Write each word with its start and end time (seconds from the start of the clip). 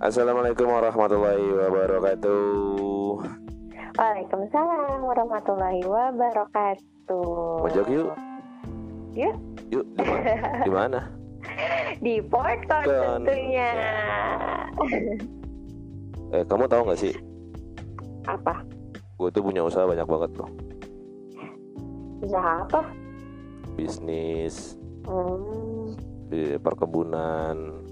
Assalamualaikum 0.00 0.64
warahmatullahi 0.64 1.44
wabarakatuh. 1.44 3.20
Waalaikumsalam 4.00 5.04
warahmatullahi 5.04 5.84
wabarakatuh. 5.84 7.68
Mojok 7.68 7.86
yuk. 7.92 8.08
Yuk. 9.12 9.36
Yuk 9.68 9.84
di 10.64 10.72
mana? 10.72 11.04
Di 12.04 12.16
Portcon 12.24 12.84
Kan. 12.88 13.28
tentunya. 13.28 13.70
Eh, 16.30 16.46
kamu 16.46 16.70
tahu 16.70 16.86
nggak 16.86 17.00
sih? 17.02 17.10
Apa? 18.22 18.62
Gue 19.18 19.34
tuh 19.34 19.42
punya 19.42 19.66
usaha 19.66 19.82
banyak 19.82 20.06
banget 20.06 20.30
loh. 20.38 20.46
Usaha 22.22 22.62
apa? 22.62 22.86
Bisnis 23.74 24.78
Hmm. 25.10 25.90
di 26.30 26.54
perkebunan. 26.54 27.82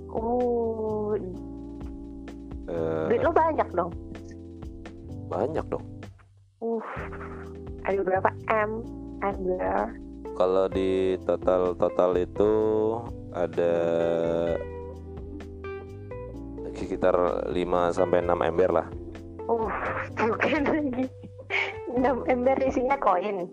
Uh, 2.69 3.09
duit 3.09 3.25
lo 3.25 3.33
banyak 3.33 3.69
dong. 3.73 3.91
banyak 5.29 5.65
dong. 5.73 5.85
Uh. 6.61 6.85
Ada 7.89 8.01
berapa 8.05 8.31
M? 8.53 8.85
Ada. 9.25 9.89
Kalau 10.37 10.69
di 10.69 11.17
total 11.25 11.73
total 11.81 12.21
itu 12.21 12.53
ada 13.33 13.75
sekitar 16.77 17.17
5 17.51 17.97
sampai 17.97 18.23
6 18.23 18.37
ember 18.37 18.71
lah. 18.71 18.87
Uh, 19.49 19.73
bukan 20.15 20.63
lagi. 20.69 21.09
6 21.97 22.05
ember 22.29 22.57
isinya 22.61 23.01
koin. 23.01 23.49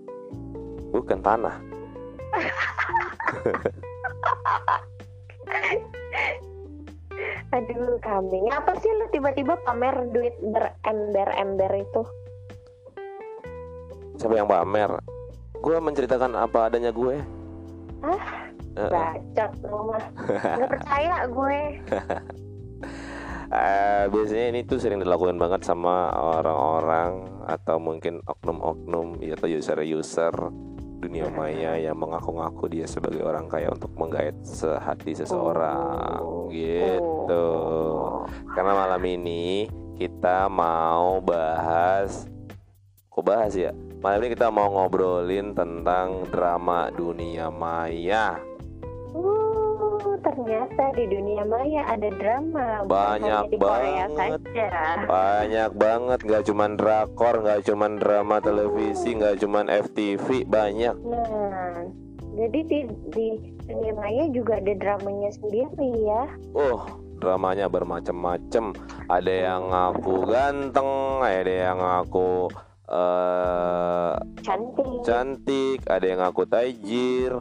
Bukan 0.91 1.23
tanah. 1.23 1.55
Aduh, 7.55 7.95
kambing. 8.03 8.51
Apa 8.51 8.75
sih 8.83 8.91
lo 8.99 9.07
tiba-tiba 9.15 9.55
pamer 9.63 9.95
duit 10.11 10.35
berember-ember 10.43 11.71
itu? 11.79 12.01
Siapa 14.19 14.35
yang 14.35 14.51
pamer? 14.51 14.91
Gue 15.63 15.79
menceritakan 15.79 16.35
apa 16.35 16.67
adanya 16.67 16.91
gue. 16.91 17.23
Hah? 18.03 18.23
Eh, 18.75 18.81
eh. 18.83 18.91
Bacot 18.91 19.51
lo 19.71 19.79
mah. 19.87 20.03
Gak 20.59 20.69
percaya 20.69 21.15
gue. 21.31 21.59
Eh, 23.45 24.09
biasanya 24.09 24.45
ini 24.51 24.65
tuh 24.65 24.81
sering 24.81 24.99
dilakukan 25.05 25.37
banget 25.37 25.61
sama 25.63 26.09
orang-orang 26.17 27.29
atau 27.45 27.77
mungkin 27.77 28.17
oknum-oknum 28.25 29.21
ya, 29.21 29.37
atau 29.37 29.45
user-user 29.45 30.33
dunia 30.99 31.27
maya 31.29 31.75
yang 31.77 31.97
mengaku-ngaku 31.99 32.71
dia 32.71 32.85
sebagai 32.87 33.21
orang 33.23 33.45
kaya 33.51 33.71
untuk 33.71 33.91
menggait 33.99 34.35
sehati 34.43 35.13
seseorang 35.15 36.21
Oh. 36.23 36.47
gitu. 36.49 37.31
Oh. 37.31 38.23
Karena 38.53 38.73
malam 38.73 39.01
ini 39.05 39.67
kita 39.95 40.47
mau 40.51 41.19
bahas 41.23 42.27
Kok 43.15 43.23
bahas 43.23 43.55
ya? 43.55 43.71
Malam 44.03 44.27
ini 44.27 44.35
kita 44.35 44.51
mau 44.51 44.67
ngobrolin 44.67 45.55
tentang 45.55 46.27
drama 46.27 46.91
dunia 46.91 47.47
maya 47.47 48.35
ternyata 50.25 50.83
di 50.97 51.05
dunia 51.05 51.43
maya 51.45 51.81
ada 51.85 52.09
drama. 52.17 52.67
Banyak 52.89 53.45
hanya 53.45 53.51
di 53.53 53.57
Korea 53.61 54.05
banget. 54.09 54.41
saja. 54.41 54.67
Banyak 55.05 55.71
banget, 55.77 56.19
nggak 56.25 56.43
cuman 56.49 56.71
drakor, 56.73 57.35
nggak 57.45 57.61
cuman 57.69 57.91
drama 58.01 58.37
televisi, 58.41 59.13
nggak 59.13 59.37
cuman 59.45 59.65
FTV, 59.69 60.49
banyak. 60.49 60.95
Nah, 61.05 61.85
jadi 62.33 62.59
di, 62.65 62.79
di 63.13 63.27
dunia 63.69 63.93
maya 63.93 64.25
juga 64.33 64.57
ada 64.57 64.73
dramanya 64.73 65.29
sendiri 65.37 65.89
ya. 66.01 66.23
Oh, 66.57 66.81
dramanya 67.21 67.69
bermacam-macam. 67.69 68.73
Ada 69.05 69.33
yang 69.33 69.61
ngaku 69.69 70.15
ganteng, 70.25 71.21
ada 71.21 71.53
yang 71.53 71.77
ngaku 71.77 72.49
eh 72.85 74.13
Cantik. 74.45 75.01
cantik, 75.01 75.79
ada 75.89 76.05
yang 76.05 76.19
ngaku 76.21 76.43
tajir, 76.45 77.31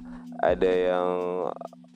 ada 0.40 0.70
yang 0.72 1.08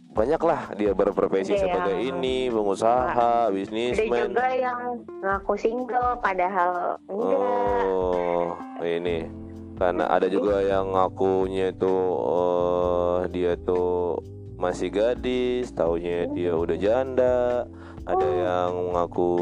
banyak 0.09 0.41
lah 0.41 0.73
dia 0.75 0.91
berprofesi 0.91 1.53
Ada 1.53 1.63
sebagai 1.63 1.97
yang- 1.97 2.19
ini, 2.19 2.39
pengusaha, 2.49 3.13
ada 3.47 3.51
bisnismen. 3.51 4.33
juga 4.33 4.49
yang 4.51 4.81
ngaku 5.21 5.53
single 5.55 6.11
padahal 6.19 6.73
enggak. 7.07 7.85
Oh, 7.87 8.49
ini 8.81 9.19
karena 9.75 10.05
ada 10.09 10.27
juga 10.27 10.59
yang 10.59 10.91
ngakunya 10.91 11.71
itu 11.71 11.95
eh, 12.19 13.19
dia 13.31 13.53
tuh 13.57 14.19
masih 14.57 14.91
gadis, 14.91 15.71
taunya 15.71 16.27
dia 16.29 16.53
udah 16.53 16.77
janda. 16.77 17.63
Ada 18.03 18.25
Oh. 18.25 18.35
yang 18.35 18.71
ngaku 18.91 19.33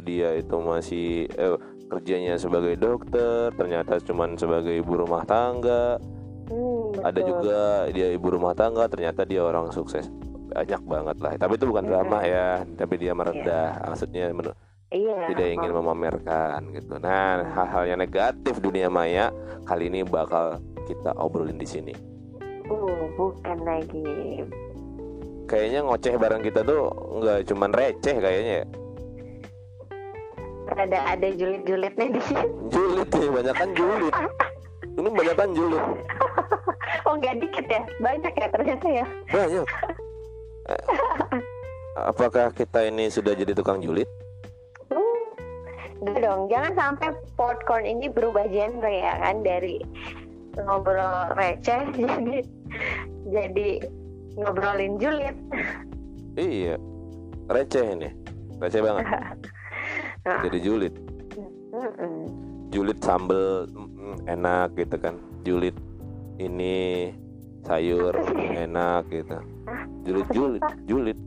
dia 0.00 0.32
itu 0.34 0.56
masih 0.56 1.06
eh, 1.30 1.58
kerjanya 1.84 2.34
sebagai 2.34 2.74
dokter, 2.74 3.52
ternyata 3.52 4.00
cuman 4.00 4.34
sebagai 4.34 4.72
ibu 4.74 4.96
rumah 4.96 5.22
tangga. 5.22 6.00
Hmm, 6.44 6.83
Ada 7.00 7.20
betul. 7.20 7.28
juga 7.30 7.58
dia 7.90 8.08
ibu 8.12 8.28
rumah 8.30 8.54
tangga, 8.54 8.86
ternyata 8.86 9.26
dia 9.26 9.42
orang 9.42 9.72
sukses. 9.74 10.06
Banyak 10.54 10.82
banget 10.86 11.16
lah. 11.18 11.32
Tapi 11.34 11.52
itu 11.58 11.66
bukan 11.66 11.84
drama 11.88 12.18
ya, 12.22 12.62
tapi 12.78 12.94
dia 13.00 13.10
merendah. 13.16 13.82
Maksudnya 13.90 14.30
men- 14.30 14.54
Iya. 14.94 15.26
tidak 15.34 15.48
ingin 15.58 15.72
memamerkan 15.74 16.70
gitu. 16.70 17.02
Nah, 17.02 17.42
hal-hal 17.42 17.82
yang 17.90 17.98
negatif 17.98 18.62
dunia 18.62 18.86
maya 18.86 19.34
kali 19.66 19.90
ini 19.90 20.06
bakal 20.06 20.62
kita 20.86 21.10
obrolin 21.18 21.58
di 21.58 21.66
sini. 21.66 21.90
Uh, 22.70 23.10
bukan 23.18 23.58
lagi. 23.66 24.46
Kayaknya 25.50 25.80
ngoceh 25.82 26.14
bareng 26.14 26.42
kita 26.46 26.62
tuh 26.62 26.88
nggak 27.20 27.38
cuman 27.50 27.70
receh 27.74 28.16
kayaknya 28.22 28.54
ya. 28.62 28.66
Ada 30.78 30.98
ada 31.18 31.28
julid-julidnya 31.28 32.06
di 32.14 32.20
sini. 32.24 32.46
Julid 32.72 33.08
nih, 33.10 33.28
banyak 33.34 33.54
kan 33.54 33.70
julid. 33.74 34.14
Ini 34.94 35.08
banyak 35.10 35.36
kan 35.36 35.50
julid. 35.52 35.84
Oh, 37.04 37.20
nggak 37.20 37.36
dikit 37.36 37.66
ya? 37.68 37.84
Banyak 38.00 38.32
ya 38.32 38.48
ternyata 38.48 38.86
ya. 38.88 39.06
Banyak. 39.28 39.66
Eh, 40.72 40.84
Apakah 42.10 42.48
kita 42.56 42.88
ini 42.88 43.12
sudah 43.12 43.36
jadi 43.36 43.52
tukang 43.52 43.84
julid? 43.84 44.08
Uh, 44.88 45.20
Enggak 46.00 46.24
dong, 46.24 46.48
jangan 46.48 46.72
sampai 46.72 47.12
popcorn 47.36 47.84
ini 47.84 48.08
berubah 48.08 48.48
genre 48.48 48.88
ya 48.88 49.20
kan 49.20 49.44
dari 49.44 49.84
ngobrol 50.56 51.34
receh 51.36 51.82
jadi 52.00 52.36
jadi 53.28 53.68
ngobrolin 54.40 54.96
julid. 54.96 55.36
Iya. 56.40 56.80
Receh 57.52 57.84
ini. 57.84 58.08
Receh 58.58 58.80
banget. 58.80 59.04
Nah, 60.24 60.40
Jadi 60.40 60.58
julid. 60.64 60.94
mm-mm. 61.68 62.43
Julid 62.74 62.98
sambel 62.98 63.70
mm, 63.70 64.26
enak 64.26 64.74
gitu 64.74 64.98
kan 64.98 65.14
julid 65.42 65.78
ini 66.36 67.14
sayur 67.62 68.10
enak 68.50 69.06
gitu 69.08 69.38
julid 70.02 70.26
julid 70.28 70.62
julid 70.84 71.18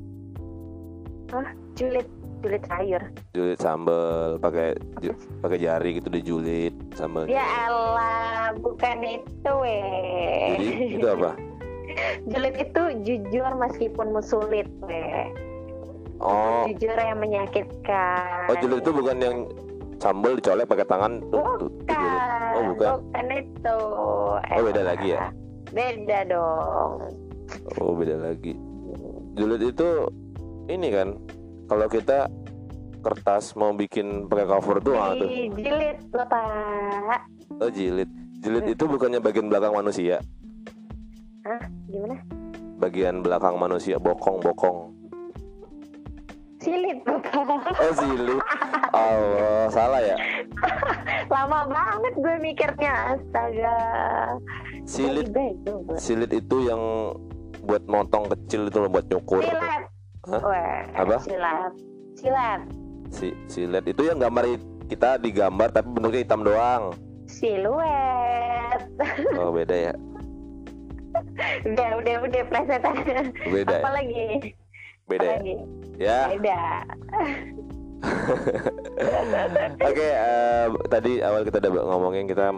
julid 1.73 2.07
julid 2.37 2.63
sayur. 2.67 3.01
julid 3.31 3.57
sambel 3.57 4.37
pakai 4.37 4.75
ju- 4.99 5.15
pakai 5.39 5.57
jari 5.57 5.97
gitu 5.97 6.11
dijulid 6.11 6.75
sambel 6.93 7.25
Ya 7.25 7.41
elah, 7.65 8.53
bukan 8.59 8.97
itu 9.01 9.51
weh. 9.57 10.53
jadi 10.53 10.67
itu 10.93 11.07
apa 11.07 11.31
Julid 12.29 12.55
itu 12.59 12.81
jujur 13.01 13.51
meskipun 13.57 14.13
sulit 14.21 14.69
weh. 14.83 15.25
oh 16.19 16.69
Jujur 16.69 16.93
yang 16.93 17.17
menyakitkan. 17.17 18.51
oh 18.51 18.55
julid 18.59 18.83
itu 18.83 18.91
bukan 18.91 19.17
yang 19.17 19.37
sambel 19.97 20.37
dicolek 20.37 20.69
pakai 20.69 20.85
tangan 20.85 21.19
tuh, 21.29 21.43
tuh. 21.57 21.69
Bukan, 21.83 21.99
oh 22.53 22.63
bukan 22.73 22.89
bukan 23.01 23.25
itu. 23.33 23.77
Oh, 24.53 24.61
beda 24.63 24.81
lagi 24.85 25.07
ya? 25.13 25.19
Beda 25.73 26.17
dong. 26.27 26.91
oh 27.79 27.95
beda 27.95 28.15
lagi 28.19 28.53
julid 29.37 29.61
itu 29.61 29.89
ini 30.67 30.87
kan 30.89 31.13
kalau 31.69 31.87
kita 31.87 32.25
kertas 33.05 33.53
mau 33.53 33.71
bikin 33.71 34.25
pakai 34.25 34.47
cover 34.49 34.77
tuh 34.81 34.97
ah, 34.97 35.13
tuh 35.13 35.29
Jilid, 35.29 35.97
Bapak. 36.09 37.21
oh 37.61 37.69
jilid 37.69 38.09
jilid 38.41 38.65
itu 38.65 38.83
bukannya 38.89 39.21
bagian 39.21 39.47
belakang 39.47 39.77
manusia 39.77 40.17
Hah? 41.45 41.61
Gimana? 41.87 42.17
bagian 42.81 43.21
belakang 43.21 43.55
manusia 43.61 44.01
bokong 44.01 44.41
bokong 44.41 44.96
Silit, 46.67 46.99
Bapak. 47.07 47.79
oh 47.79 47.93
silit 47.95 48.43
Allah 48.91 49.71
salah 49.71 50.03
ya 50.03 50.19
Lama 51.31 51.63
banget 51.71 52.13
gue 52.19 52.35
mikirnya, 52.43 53.15
astaga. 53.15 53.79
silit 54.83 55.31
silit 55.95 56.31
itu 56.35 56.67
yang 56.67 57.15
buat 57.63 57.87
motong 57.87 58.27
kecil 58.35 58.67
itu 58.67 58.83
loh 58.83 58.91
buat 58.91 59.07
nyukur 59.07 59.47
Silat. 59.47 59.81
Hah? 60.27 60.43
Apa? 61.07 61.23
Silat. 61.23 61.71
Silat. 62.19 62.61
si 63.07 63.31
silet 63.47 63.87
itu 63.87 64.03
yang 64.03 64.19
gambar 64.19 64.59
kita 64.91 65.15
digambar 65.23 65.71
tapi 65.71 65.87
bentuknya 65.87 66.19
hitam 66.27 66.43
doang 66.43 66.91
Siluet. 67.31 68.81
oh 69.39 69.55
beda 69.55 69.75
ya 69.91 69.93
udah, 71.63 71.89
udah, 72.03 72.15
udah, 72.27 72.43
plesetan. 72.51 72.95
beda 73.47 73.75
Apa 73.79 73.99
ya? 74.03 74.51
Beda 75.07 75.39
ya 75.39 75.39
ya 75.97 76.19
Beda. 76.35 76.59
Oke, 79.89 80.05
eh, 80.05 80.65
tadi 80.85 81.17
awal 81.25 81.41
kita 81.41 81.57
udah 81.57 81.81
ngomongin 81.89 82.29
kita 82.29 82.53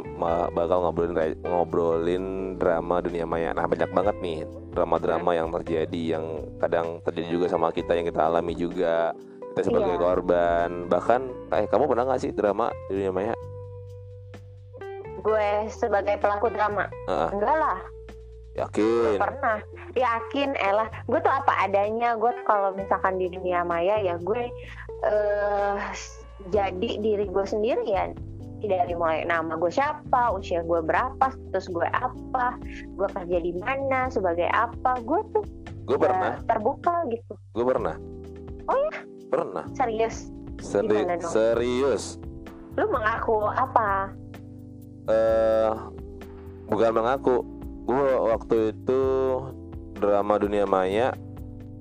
bakal 0.51 0.83
ngobrolin 0.83 1.15
ngobrolin 1.47 2.25
drama 2.59 2.99
dunia 2.99 3.23
maya. 3.23 3.55
Nah, 3.55 3.63
banyak 3.63 3.87
banget 3.95 4.15
nih 4.19 4.43
drama-drama 4.75 5.31
yang 5.31 5.47
terjadi 5.55 6.19
yang 6.19 6.43
kadang 6.59 6.99
terjadi 7.07 7.39
juga 7.39 7.45
sama 7.47 7.71
kita 7.71 7.95
yang 7.95 8.11
kita 8.11 8.27
alami 8.27 8.51
juga. 8.51 9.15
Kita 9.55 9.71
sebagai 9.71 9.95
Iya. 9.95 10.01
korban. 10.03 10.69
Bahkan 10.91 11.21
eh 11.55 11.65
kamu 11.71 11.87
pernah 11.87 12.03
nggak 12.11 12.19
sih 12.19 12.31
drama 12.35 12.67
dunia 12.91 13.11
maya? 13.15 13.33
gue 15.19 15.47
sebagai 15.67 16.15
pelaku 16.15 16.47
drama 16.47 16.87
Heeh. 17.07 17.29
enggak 17.35 17.55
lah 17.59 17.79
yakin. 18.59 19.15
pernah 19.17 19.57
yakin 19.93 20.49
elah 20.55 20.87
gue 21.05 21.19
tuh 21.19 21.31
apa 21.31 21.53
adanya 21.63 22.13
gue 22.13 22.31
kalau 22.43 22.73
misalkan 22.73 23.15
di 23.15 23.27
dunia 23.27 23.63
maya 23.63 23.95
ya 23.97 24.15
gue 24.17 24.51
eh 25.01 25.77
jadi 26.49 26.89
diri 26.99 27.25
gue 27.25 27.45
sendiri 27.45 27.85
ya 27.85 28.11
dari 28.59 28.91
mulai 28.91 29.23
nama 29.23 29.55
gue 29.55 29.71
siapa 29.71 30.31
usia 30.31 30.59
gue 30.61 30.79
berapa 30.79 31.25
status 31.25 31.65
gue 31.69 31.87
apa 31.89 32.59
gue 32.89 33.07
kerja 33.09 33.37
di 33.39 33.55
mana 33.55 34.07
sebagai 34.07 34.47
apa 34.49 34.99
gue 34.99 35.21
tuh 35.31 35.45
Gue 35.89 35.97
pernah, 35.97 36.37
terbuka 36.45 37.01
gitu 37.09 37.33
gue 37.57 37.65
pernah. 37.65 37.97
Oh 38.69 38.77
ya? 38.77 38.93
Pernah. 39.25 39.65
serius 39.73 40.29
Seri- 40.59 40.85
Gimana 41.01 41.17
dong? 41.17 41.31
serius. 41.31 42.19
lu 42.75 42.85
mengaku 42.87 43.47
apa 43.47 44.13
eh 45.07 45.71
bukan 46.67 46.91
mengaku 46.93 47.41
gue 47.89 48.11
waktu 48.21 48.57
itu 48.69 49.01
drama 49.97 50.37
dunia 50.37 50.69
maya 50.69 51.09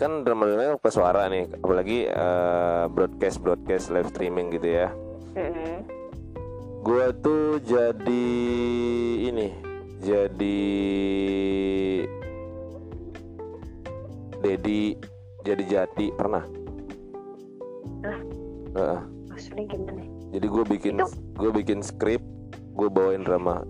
kan 0.00 0.25
drama 0.25 0.49
dunia 0.49 0.72
maya 0.72 0.81
ke 0.81 0.88
suara 0.88 1.28
nih 1.28 1.52
apalagi 1.60 2.08
eh, 2.08 2.84
broadcast 2.88 3.44
broadcast 3.44 3.93
live 3.93 4.08
streaming 4.08 4.49
gitu 4.49 4.72
ya. 4.72 4.88
Gue 6.81 7.12
tuh 7.20 7.60
jadi 7.60 8.28
ini 9.28 9.52
jadi 10.00 10.60
Dedi 14.40 14.96
jadi 15.44 15.62
jati 15.69 16.08
pernah? 16.16 16.46
Hah? 18.81 19.05
Maksudnya 19.28 19.69
gimana? 19.69 20.02
Jadi 20.32 20.46
gue 20.49 20.64
bikin 20.72 20.96
gue 21.37 21.50
bikin 21.52 21.84
skrip 21.84 22.25
gue 22.72 22.88
bawain 22.88 23.28
drama 23.28 23.60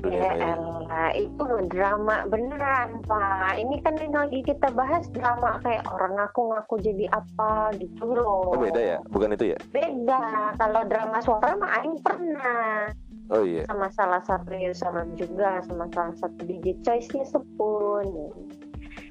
Ya 0.00 0.32
elah, 0.32 1.12
itu 1.12 1.44
drama 1.68 2.24
beneran 2.32 3.04
pak. 3.04 3.60
Ini 3.60 3.84
kan 3.84 3.94
yang 4.00 4.16
lagi 4.16 4.40
kita 4.40 4.72
bahas 4.72 5.04
drama 5.12 5.60
kayak 5.60 5.84
orang 5.92 6.16
ngaku-ngaku 6.16 6.80
jadi 6.80 7.04
apa 7.12 7.76
gitu 7.76 8.08
loh. 8.08 8.56
oh 8.56 8.56
beda 8.56 8.80
ya 8.80 8.98
bukan 9.12 9.36
itu 9.36 9.52
ya 9.52 9.58
Beda. 9.68 10.56
Kalau 10.56 10.82
drama 10.88 11.18
suara 11.20 11.52
mah 11.60 11.70
Aing 11.80 12.00
pernah 12.00 12.88
oh 13.30 13.44
iya 13.44 13.62
sama 13.68 13.92
salah 13.92 14.22
satu 14.24 14.50
user 14.56 14.94
juga 15.14 15.60
sama 15.68 15.84
salah 15.92 16.16
satu 16.16 16.40
DJ 16.48 16.80
choice-nya 16.80 17.28
sepun. 17.28 18.06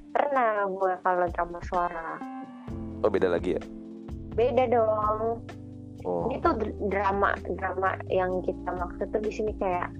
Pernah 0.10 0.66
gue 0.74 0.94
kalau 1.06 1.26
drama 1.30 1.60
suara. 1.70 2.18
oh 3.06 3.10
beda 3.14 3.30
lagi 3.30 3.56
ya 3.56 3.62
Beda 4.34 4.66
dong. 4.74 5.40
oh 6.08 6.32
dr- 6.32 6.80
drama 6.90 7.36
drama 7.60 7.94
yang 8.10 8.40
kita 8.42 8.72
maksud 8.72 9.08
tuh 9.12 9.22
di 9.22 9.32
sini 9.32 9.52
kayak 9.60 9.92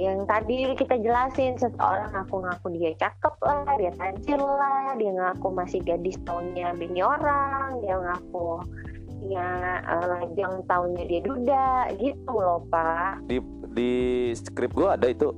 yang 0.00 0.24
tadi 0.24 0.72
kita 0.72 0.96
jelasin 1.04 1.60
seseorang 1.60 2.08
ngaku-ngaku 2.16 2.66
dia 2.80 2.96
cakep 2.96 3.34
lah, 3.44 3.68
dia 3.76 3.92
tajir 3.92 4.40
lah, 4.40 4.96
dia 4.96 5.12
ngaku 5.12 5.48
masih 5.52 5.84
gadis 5.84 6.16
tahunnya 6.24 6.72
bini 6.80 7.04
orang, 7.04 7.76
dia 7.84 7.96
ngaku 8.00 8.64
dia 9.22 9.48
eh, 9.86 10.04
lajang 10.08 10.66
tahunnya 10.66 11.04
dia 11.06 11.20
duda 11.22 11.68
gitu 12.00 12.32
loh 12.34 12.60
pak. 12.66 13.22
di 13.30 13.38
di 13.72 13.92
skrip 14.34 14.74
gue 14.74 14.88
ada 14.90 15.06
itu 15.08 15.30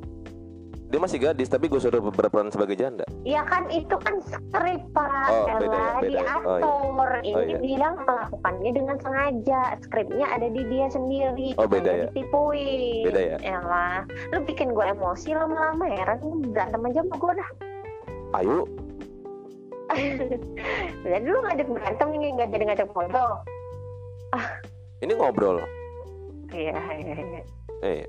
dia 0.95 1.03
masih 1.03 1.19
gadis 1.19 1.51
tapi 1.51 1.67
gue 1.67 1.83
suruh 1.83 1.99
berperan 1.99 2.55
sebagai 2.55 2.79
janda 2.79 3.03
Ya 3.27 3.43
kan 3.51 3.67
itu 3.67 3.99
kan 3.99 4.23
skrip 4.23 4.79
pak, 4.95 5.27
Oh, 5.27 5.43
beda 5.59 5.67
ya, 5.67 5.83
Ella, 5.83 5.99
beda 5.99 6.21
ya. 6.23 6.35
Oh, 6.39 6.59
diatur. 6.63 7.11
Ini 7.27 7.43
iya. 7.51 7.59
bilang 7.59 7.95
melakukannya 8.07 8.71
dengan 8.71 8.97
sengaja, 9.03 9.63
skripnya 9.83 10.27
ada 10.31 10.47
di 10.55 10.63
dia 10.71 10.87
sendiri. 10.87 11.59
Oh, 11.59 11.67
beda 11.67 11.91
ya? 11.91 12.07
Ditipuin. 12.15 13.11
Beda 13.11 13.21
ya? 13.27 13.37
Elah, 13.43 14.07
lu 14.31 14.39
bikin 14.47 14.71
gue 14.71 14.87
emosi 14.87 15.35
lama-lama 15.35 15.83
heran 15.83 16.23
lu 16.23 16.47
berantem 16.55 16.87
aja 16.87 17.01
sama 17.03 17.17
gue 17.19 17.33
dah. 17.35 17.51
ayo 18.39 18.59
Jadi 21.11 21.27
lu 21.27 21.39
ngajak 21.43 21.69
berantem 21.75 22.09
ini 22.15 22.27
nggak 22.39 22.49
jadi 22.55 22.65
ngajak 22.71 22.89
foto. 22.95 23.25
ini 25.03 25.11
ngobrol 25.11 25.59
Iya, 26.55 26.79
iya, 27.03 27.15
iya. 27.19 27.43
eh 27.83 28.03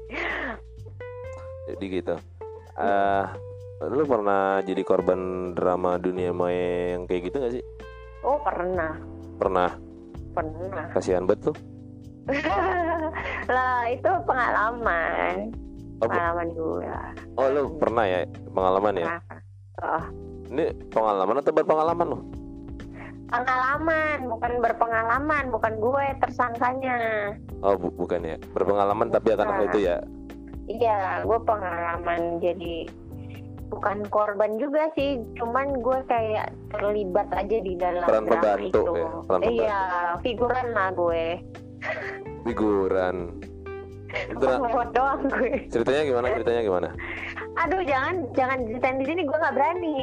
jadi 1.65 1.85
gitu 1.89 2.15
eh 2.75 3.25
lu 3.86 4.04
pernah 4.04 4.60
jadi 4.62 4.81
korban 4.81 5.19
drama 5.51 5.95
dunia 5.95 6.31
maya 6.31 6.95
yang 6.95 7.04
kayak 7.06 7.22
gitu 7.25 7.36
gak 7.38 7.54
sih? 7.54 7.63
Oh 8.22 8.39
pernah, 8.39 8.98
pernah? 9.38 9.69
Pernah. 10.31 10.86
kasihan 10.92 11.24
bet 11.24 11.39
tuh. 11.39 11.56
Lah 13.48 13.88
itu 13.88 14.12
pengalaman, 14.25 15.54
Oh, 15.98 16.07
pengalaman 16.10 16.48
gue. 16.51 16.88
oh 17.33 17.48
lu 17.48 17.62
pernah 17.77 18.04
ya? 18.04 18.19
Pengalaman 18.50 18.94
ya? 18.98 19.07
Oh, 19.80 20.04
ini 20.50 20.66
pengalaman 20.89 21.39
atau 21.39 21.54
berpengalaman 21.54 22.07
lu? 22.12 22.19
Pengalaman 23.25 24.18
bukan 24.28 24.51
berpengalaman 24.60 25.44
bukan 25.50 25.74
gue 25.78 26.06
tersangkanya. 26.19 26.98
Oh 27.62 27.75
bu- 27.75 27.95
bukan 27.95 28.21
ya? 28.24 28.36
Berpengalaman 28.51 29.07
tapi 29.07 29.33
akan 29.33 29.48
Bukan. 29.48 29.68
itu 29.69 29.80
ya 29.83 29.95
iya 30.65 31.21
gue 31.21 31.39
pengalaman 31.45 32.41
jadi 32.41 32.89
bukan 33.69 34.06
korban 34.13 34.56
juga 34.62 34.89
sih 34.94 35.21
cuman 35.38 35.81
gue 35.81 36.00
kayak 36.06 36.53
terlibat 36.73 37.27
aja 37.33 37.57
di 37.59 37.73
dalam 37.75 38.06
Peran 38.06 38.25
pembantu 38.29 38.69
itu. 38.69 38.83
ya, 38.94 39.09
peran 39.25 39.41
iya 39.50 39.81
figuran 40.21 40.67
lah 40.71 40.89
gue. 40.94 41.25
Figuran. 42.45 43.15
Ngomong 44.38 44.94
doang 44.95 45.21
gue. 45.27 45.65
Ceritanya 45.73 46.03
gimana? 46.07 46.27
Ceritanya 46.39 46.62
gimana? 46.62 46.89
Aduh 47.65 47.81
jangan 47.83 48.15
jangan 48.38 48.57
ceritain 48.69 48.97
di 49.01 49.06
sini 49.09 49.21
gue 49.25 49.38
nggak 49.38 49.56
berani. 49.57 49.95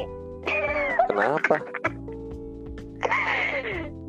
Kenapa 1.07 1.55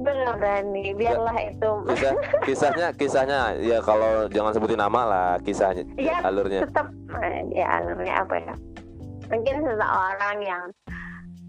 gue 0.05 0.15
berani. 0.37 0.85
Biarlah 0.95 1.37
itu. 1.49 1.71
kisah 1.89 2.15
kisahnya 2.45 2.87
kisahnya 2.95 3.39
ya 3.61 3.79
kalau 3.81 4.29
jangan 4.29 4.53
sebutin 4.53 4.81
nama 4.81 5.01
lah 5.05 5.31
kisahnya 5.41 5.85
ya 5.97 6.21
alurnya. 6.25 6.69
tetap 6.69 6.87
eh, 7.23 7.41
ya 7.55 7.67
alurnya 7.81 8.15
apa 8.21 8.35
ya? 8.39 8.55
Mungkin 9.33 9.57
seseorang 9.65 10.39
yang 10.45 10.65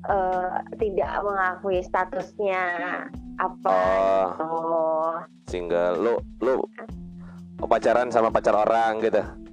eh, 0.07 0.53
tidak 0.79 1.13
mengakui 1.23 1.79
statusnya 1.83 2.63
apa 3.41 3.69
oh. 3.69 4.23
gitu. 4.31 4.49
Single. 5.51 5.95
Lu 5.99 6.13
lu 6.41 6.53
pacaran 7.65 8.11
sama 8.11 8.29
pacar 8.31 8.55
orang 8.55 8.99
gitu 9.03 9.44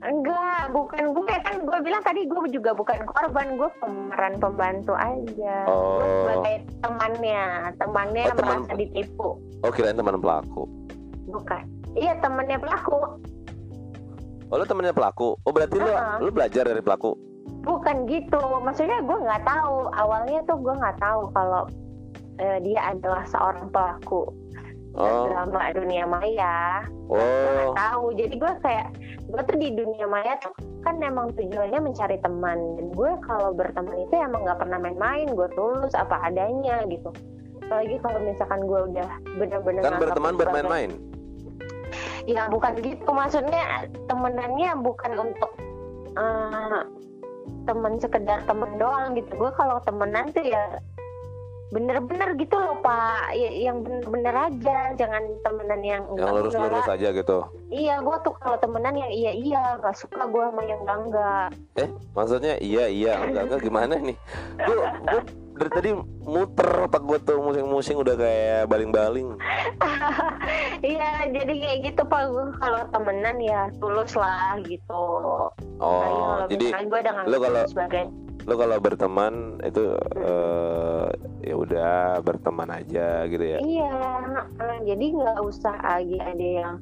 enggak 0.00 0.62
bukan 0.70 1.04
gue. 1.12 1.34
Kan 1.40 1.56
gue 1.60 1.78
bilang 1.80 2.00
tadi 2.00 2.24
gue 2.24 2.40
juga 2.50 2.70
bukan 2.72 2.98
korban 3.04 3.54
gue 3.54 3.70
pemeran 3.76 4.34
pembantu 4.36 4.92
aja. 4.94 5.56
Gue 5.64 5.70
Oh. 5.70 6.00
sebagai 6.24 6.54
temannya. 6.80 7.44
Temannya 7.76 8.24
Oh, 8.24 8.34
teman- 8.34 8.60
merasa 8.60 8.72
ditipu. 8.74 9.28
Oh 9.60 9.70
kirain 9.70 9.94
teman 9.94 10.16
pelaku? 10.16 10.64
Bukan. 11.26 11.62
Iya 11.92 12.16
temannya 12.18 12.56
pelaku. 12.56 12.98
Oh 14.46 14.56
lu 14.56 14.64
temennya 14.64 14.90
pelaku? 14.90 15.38
Oh 15.38 15.52
berarti 15.52 15.76
lu 15.76 15.86
Uh-uh. 15.86 16.18
lu 16.18 16.30
belajar 16.30 16.64
dari 16.64 16.80
pelaku? 16.80 17.14
Bukan 17.60 18.08
gitu. 18.08 18.40
Maksudnya 18.58 18.98
gue 19.00 19.16
nggak 19.16 19.44
tahu. 19.44 19.92
Awalnya 19.92 20.40
tuh 20.42 20.56
gue 20.56 20.74
nggak 20.74 20.98
tahu 20.98 21.28
kalau 21.30 21.68
eh, 22.36 22.56
dia 22.58 22.80
adalah 22.88 23.22
seorang 23.26 23.68
pelaku 23.68 24.32
oh. 24.96 25.30
Drama 25.30 25.70
dunia 25.74 26.04
maya. 26.06 26.86
Oh. 27.10 27.74
tahu. 27.74 28.14
Jadi 28.14 28.34
gue 28.38 28.52
kayak 28.62 28.88
gue 29.30 29.42
tuh 29.46 29.56
di 29.58 29.68
dunia 29.74 30.06
maya 30.10 30.38
tuh 30.42 30.54
kan 30.80 30.96
emang 31.02 31.30
tujuannya 31.36 31.80
mencari 31.82 32.16
teman. 32.22 32.58
Dan 32.78 32.86
gue 32.94 33.10
kalau 33.26 33.50
berteman 33.54 33.96
itu 34.00 34.14
emang 34.16 34.46
nggak 34.46 34.60
pernah 34.62 34.78
main-main. 34.80 35.28
Gue 35.34 35.48
tulus 35.54 35.94
apa 35.94 36.18
adanya 36.26 36.86
gitu. 36.88 37.10
Apalagi 37.66 37.96
kalau 38.02 38.18
misalkan 38.24 38.60
gue 38.66 38.80
udah 38.94 39.10
bener-bener 39.38 39.82
kan 39.86 40.00
berteman 40.02 40.34
bermain-main? 40.34 40.90
Ya 42.26 42.46
bukan 42.50 42.78
gitu. 42.82 43.10
Maksudnya 43.10 43.86
temenannya 44.10 44.70
bukan 44.82 45.12
untuk 45.18 45.52
eh, 46.18 46.82
temen 47.66 47.94
sekedar 48.02 48.42
temen 48.46 48.70
doang 48.78 49.14
gitu. 49.14 49.30
Gue 49.38 49.50
kalau 49.54 49.78
temenan 49.86 50.30
tuh 50.34 50.42
ya 50.42 50.80
bener-bener 51.70 52.34
gitu 52.34 52.54
loh 52.58 52.76
pak. 52.82 53.30
Ya- 53.34 53.70
yang 53.70 53.86
bener-bener 53.86 54.34
aja. 54.34 54.92
Jangan 54.98 55.22
temenan 55.46 55.80
yang 55.86 56.02
yang 56.18 56.34
lurus-lurus 56.34 56.86
aja 56.90 57.08
gitu. 57.14 57.38
Iya 57.70 58.02
gue 58.02 58.16
tuh 58.26 58.34
kalau 58.42 58.58
temenan 58.58 58.94
yang 58.98 59.10
iya 59.10 59.32
iya. 59.32 59.62
Gak 59.78 59.96
suka 59.96 60.26
gue 60.26 60.44
sama 60.50 60.62
yang 60.66 60.82
enggak 60.82 60.98
enggak. 61.06 61.48
Eh 61.78 61.88
maksudnya 62.12 62.54
iya 62.58 62.84
iya 62.90 63.22
enggak 63.22 63.42
enggak. 63.46 63.60
Gimana 63.62 63.94
nih? 63.98 64.16
Gua, 64.66 64.84
gua 65.06 65.22
dari 65.60 65.70
tadi 65.76 65.90
muter 66.24 66.70
otak 66.88 67.02
gue 67.06 67.18
tuh 67.22 67.38
musing-musing. 67.38 67.96
Udah 67.98 68.14
kayak 68.18 68.68
baling-baling. 68.68 69.34
Iya, 70.80 71.28
jadi 71.28 71.52
kayak 71.60 71.78
gitu 71.92 72.02
pak. 72.08 72.32
Gue 72.32 72.56
kalau 72.56 72.82
temenan 72.88 73.36
ya 73.36 73.68
tulus 73.78 74.16
lah 74.16 74.56
gitu. 74.64 75.04
Oh, 75.76 76.40
jadi 76.48 76.72
gue 76.72 76.98
udah 77.04 77.14
lo 77.28 77.36
kalau 77.36 77.62
sebagai 77.68 78.08
lo 78.48 78.54
kalau 78.56 78.76
berteman 78.80 79.60
itu 79.64 79.96
uh, 80.20 81.08
ya 81.44 81.54
udah 81.56 82.20
berteman 82.24 82.72
aja 82.72 83.28
gitu 83.28 83.44
ya. 83.44 83.58
Iya, 83.60 83.92
jadi 84.84 85.04
nggak 85.16 85.38
usah 85.44 85.76
lagi 85.80 86.16
ada 86.20 86.46
yang 86.46 86.74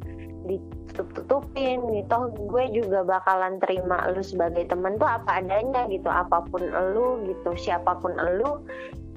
ditutup-tutupin 0.49 1.79
gitu 1.93 2.17
gue 2.49 2.65
juga 2.73 3.05
bakalan 3.05 3.61
terima 3.61 4.09
lu 4.11 4.25
sebagai 4.25 4.65
temen 4.71 4.97
tuh 4.97 5.07
apa 5.07 5.45
adanya 5.45 5.85
gitu 5.93 6.09
apa 6.09 6.41
pun 6.49 6.63
lu 6.95 7.21
gitu 7.29 7.53
siapa 7.59 7.99
pun 8.01 8.17
lu 8.17 8.65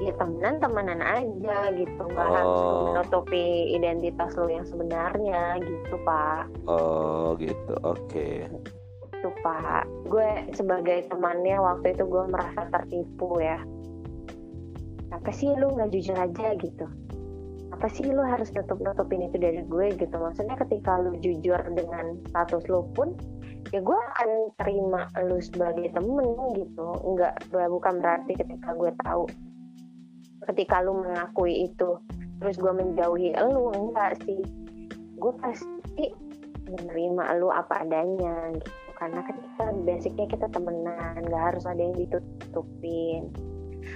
ya 0.01 0.11
temenan 0.17 0.57
temenan 0.59 0.99
aja 0.99 1.71
gitu 1.77 2.01
nggak 2.01 2.27
oh. 2.27 2.33
harus 2.35 2.61
menutupi 2.89 3.77
identitas 3.77 4.33
lu 4.35 4.49
yang 4.49 4.65
sebenarnya 4.65 5.61
gitu 5.61 5.95
pak 6.03 6.49
oh 6.65 7.37
gitu 7.37 7.73
oke 7.85 8.01
okay. 8.09 8.49
Itu 9.21 9.29
pak. 9.45 9.85
Gue 10.09 10.49
sebagai 10.57 11.05
temannya 11.13 11.61
waktu 11.61 11.93
itu 11.93 12.09
gue 12.09 12.25
merasa 12.25 12.65
tertipu 12.73 13.37
ya. 13.37 13.61
Apa 15.13 15.29
sih 15.29 15.53
lu 15.53 15.77
nggak 15.77 15.93
jujur 15.93 16.17
aja 16.17 16.57
gitu? 16.57 16.89
Apa 17.69 17.85
sih 17.93 18.09
lu 18.09 18.25
harus 18.25 18.49
nutup 18.57 18.81
nutupin 18.81 19.29
itu 19.29 19.37
dari 19.37 19.61
gue 19.61 19.93
gitu? 19.93 20.15
Maksudnya 20.17 20.57
ketika 20.57 20.97
lu 20.97 21.13
jujur 21.21 21.61
dengan 21.77 22.17
status 22.33 22.65
lu 22.65 22.81
pun 22.97 23.13
ya 23.69 23.77
gue 23.77 23.93
akan 23.93 24.29
terima 24.57 25.05
lu 25.21 25.37
sebagai 25.37 25.93
temen 25.93 26.57
gitu. 26.57 26.87
Enggak 27.05 27.37
bukan 27.53 28.01
berarti 28.01 28.33
ketika 28.33 28.73
gue 28.73 28.89
tahu 29.05 29.29
ketika 30.49 30.81
lu 30.81 30.97
mengakui 30.97 31.69
itu 31.69 32.01
terus 32.41 32.57
gue 32.57 32.73
menjauhi 32.73 33.37
lu 33.37 33.69
enggak 33.69 34.17
sih. 34.25 34.41
Gue 35.21 35.33
pasti 35.37 36.09
menerima 36.65 37.37
lu 37.37 37.53
apa 37.53 37.85
adanya 37.85 38.49
gitu 38.57 38.80
karena 39.01 39.25
ketika 39.25 39.65
basicnya 39.81 40.25
kita 40.29 40.47
temenan 40.53 41.25
nggak 41.25 41.43
harus 41.49 41.65
ada 41.65 41.81
yang 41.81 41.97
ditutupin 41.97 43.33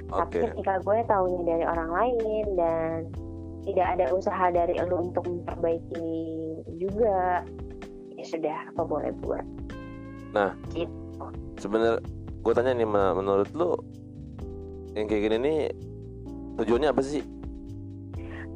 okay. 0.09 0.17
tapi 0.17 0.35
ketika 0.49 0.81
gue 0.81 0.97
tahunya 1.05 1.41
dari 1.45 1.65
orang 1.69 1.91
lain 1.93 2.45
dan 2.57 2.97
tidak 3.69 3.87
ada 3.97 4.05
usaha 4.17 4.45
dari 4.49 4.73
lu 4.81 5.09
untuk 5.13 5.29
memperbaiki 5.29 6.09
juga 6.81 7.45
ya 8.17 8.25
sudah 8.25 8.57
apa 8.73 8.81
boleh 8.81 9.13
buat 9.21 9.45
nah 10.33 10.57
gitu. 10.73 11.29
sebenarnya 11.61 12.01
gue 12.41 12.53
tanya 12.57 12.73
nih 12.73 12.89
menurut 12.89 13.49
lu 13.53 13.77
yang 14.97 15.05
kayak 15.05 15.29
gini 15.29 15.37
nih 15.37 15.59
tujuannya 16.57 16.89
apa 16.89 17.01
sih 17.05 17.21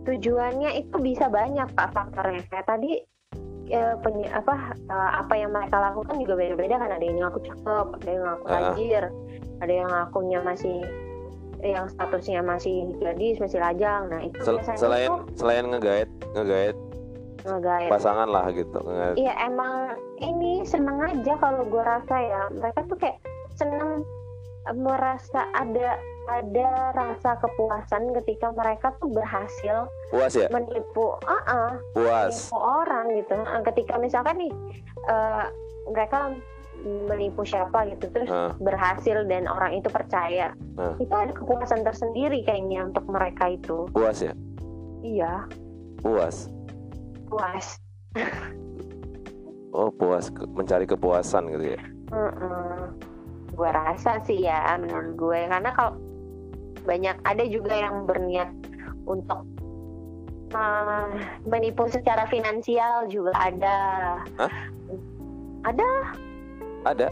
tujuannya 0.10 0.82
itu 0.82 0.98
bisa 0.98 1.30
banyak 1.30 1.70
pak 1.78 1.94
faktornya 1.94 2.42
kayak 2.50 2.66
tadi 2.66 3.06
ya, 3.70 3.96
penyi, 4.02 4.26
apa 4.34 4.74
uh, 4.90 5.12
apa 5.22 5.34
yang 5.38 5.54
mereka 5.54 5.78
lakukan 5.78 6.18
juga 6.18 6.34
beda-beda 6.36 6.76
kan. 6.82 6.90
Ada 6.90 7.06
yang 7.06 7.18
ngaku 7.22 7.40
cakep 7.46 7.88
ada 8.02 8.10
yang 8.10 8.24
ngaku 8.26 8.46
tajir 8.50 9.04
uh. 9.06 9.64
ada 9.64 9.74
yang 9.74 9.90
ngakunya 9.90 10.40
masih 10.42 10.78
yang 11.60 11.86
statusnya 11.92 12.42
masih 12.42 12.90
gadis 12.98 13.38
masih 13.38 13.60
lajang. 13.62 14.10
Nah 14.10 14.20
itu 14.26 14.40
Sel 14.42 14.58
selain 14.76 15.12
itu, 15.12 15.16
selain 15.38 15.64
ngegait 15.70 16.10
ngegait 16.34 16.78
ngegait. 17.46 17.88
pasangan 17.88 18.28
lah 18.28 18.52
gitu 18.52 18.84
iya 19.16 19.32
emang 19.48 19.96
ini 20.20 20.60
seneng 20.68 21.00
aja 21.00 21.40
kalau 21.40 21.64
gue 21.64 21.84
rasa 21.84 22.16
ya. 22.20 22.42
Mereka 22.52 22.80
tuh 22.90 22.98
kayak 23.00 23.18
seneng 23.56 24.04
merasa 24.76 25.50
ada 25.56 25.98
ada 26.30 26.94
rasa 26.94 27.42
kepuasan 27.42 28.14
ketika 28.22 28.54
mereka 28.54 28.94
tuh 29.02 29.10
berhasil 29.10 29.90
puas 30.14 30.34
ya? 30.38 30.46
menipu 30.54 31.18
uh 31.26 31.34
-uh, 31.34 31.72
puas. 31.98 32.30
menipu 32.30 32.58
orang 32.58 33.06
gitu. 33.18 33.36
Ketika 33.66 33.98
misalkan 33.98 34.38
nih 34.38 34.54
uh, 35.10 35.50
mereka 35.90 36.38
menipu 36.86 37.44
siapa 37.44 37.90
gitu 37.92 38.08
terus 38.14 38.30
uh. 38.32 38.56
berhasil 38.62 39.28
dan 39.28 39.50
orang 39.50 39.76
itu 39.76 39.92
percaya 39.92 40.56
uh. 40.80 40.96
itu 41.02 41.12
ada 41.12 41.34
kepuasan 41.36 41.84
tersendiri 41.84 42.46
kayaknya 42.46 42.86
untuk 42.88 43.04
mereka 43.10 43.52
itu. 43.52 43.90
Puas 43.92 44.22
ya? 44.22 44.34
Iya. 45.02 45.50
Puas. 46.00 46.48
Puas. 47.28 47.66
Oh 49.70 49.94
puas 49.94 50.34
mencari 50.34 50.90
kepuasan 50.90 51.46
gitu 51.54 51.78
ya? 51.78 51.82
Uh 52.10 52.26
-uh. 52.26 52.82
Gue 53.60 53.70
rasa 53.76 54.24
sih 54.24 54.48
ya 54.48 54.80
menurut 54.80 55.20
gue 55.20 55.40
karena 55.52 55.70
kalau 55.76 56.00
banyak 56.88 57.20
ada 57.28 57.44
juga 57.44 57.76
yang 57.76 58.08
berniat 58.08 58.48
untuk 59.04 59.44
uh, 60.56 61.12
menipu 61.44 61.92
secara 61.92 62.24
finansial 62.32 63.12
juga 63.12 63.36
ada 63.36 63.78
Hah? 64.40 64.54
ada 65.68 65.90
ada. 66.88 67.08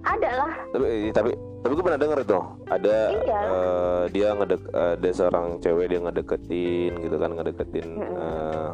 Ada 0.00 0.28
lah. 0.32 0.52
Tapi 0.72 0.84
eh, 0.86 1.12
tapi 1.12 1.30
tapi 1.60 1.72
gue 1.76 1.84
pernah 1.84 2.00
denger 2.00 2.24
itu 2.24 2.40
ada 2.72 2.96
iya. 3.20 3.40
uh, 3.52 4.02
dia 4.08 4.32
ngedek 4.32 4.62
ada 4.72 5.10
seorang 5.12 5.46
cewek 5.60 5.92
dia 5.92 6.00
ngedeketin 6.00 6.92
gitu 7.04 7.16
kan 7.20 7.36
ngedeketin 7.36 8.00
-hmm. 8.00 8.16
uh, 8.16 8.72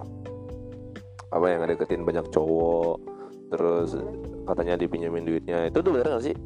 apa 1.35 1.47
yang 1.51 1.67
ngedeketin 1.67 2.07
banyak 2.07 2.23
cowok 2.31 3.03
terus 3.51 3.99
katanya 4.47 4.79
dipinjemin 4.79 5.27
duitnya 5.27 5.67
itu 5.67 5.83
tuh 5.83 5.91
bener 5.99 6.15
gak 6.15 6.31
sih? 6.31 6.37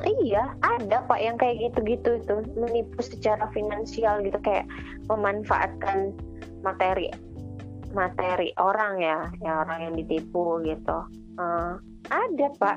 Iya, 0.00 0.56
ada 0.64 1.04
pak 1.04 1.20
yang 1.20 1.36
kayak 1.36 1.60
gitu-gitu 1.60 2.24
itu 2.24 2.34
menipu 2.56 3.00
secara 3.04 3.44
finansial 3.52 4.24
gitu 4.24 4.38
kayak 4.40 4.64
memanfaatkan 5.12 6.16
materi 6.64 7.12
materi 7.92 8.54
orang 8.56 9.02
ya, 9.02 9.18
ya 9.42 9.52
orang 9.66 9.90
yang 9.90 9.94
ditipu 9.98 10.62
gitu. 10.64 10.98
Uh, 11.36 11.76
ada 12.08 12.46
pak 12.56 12.76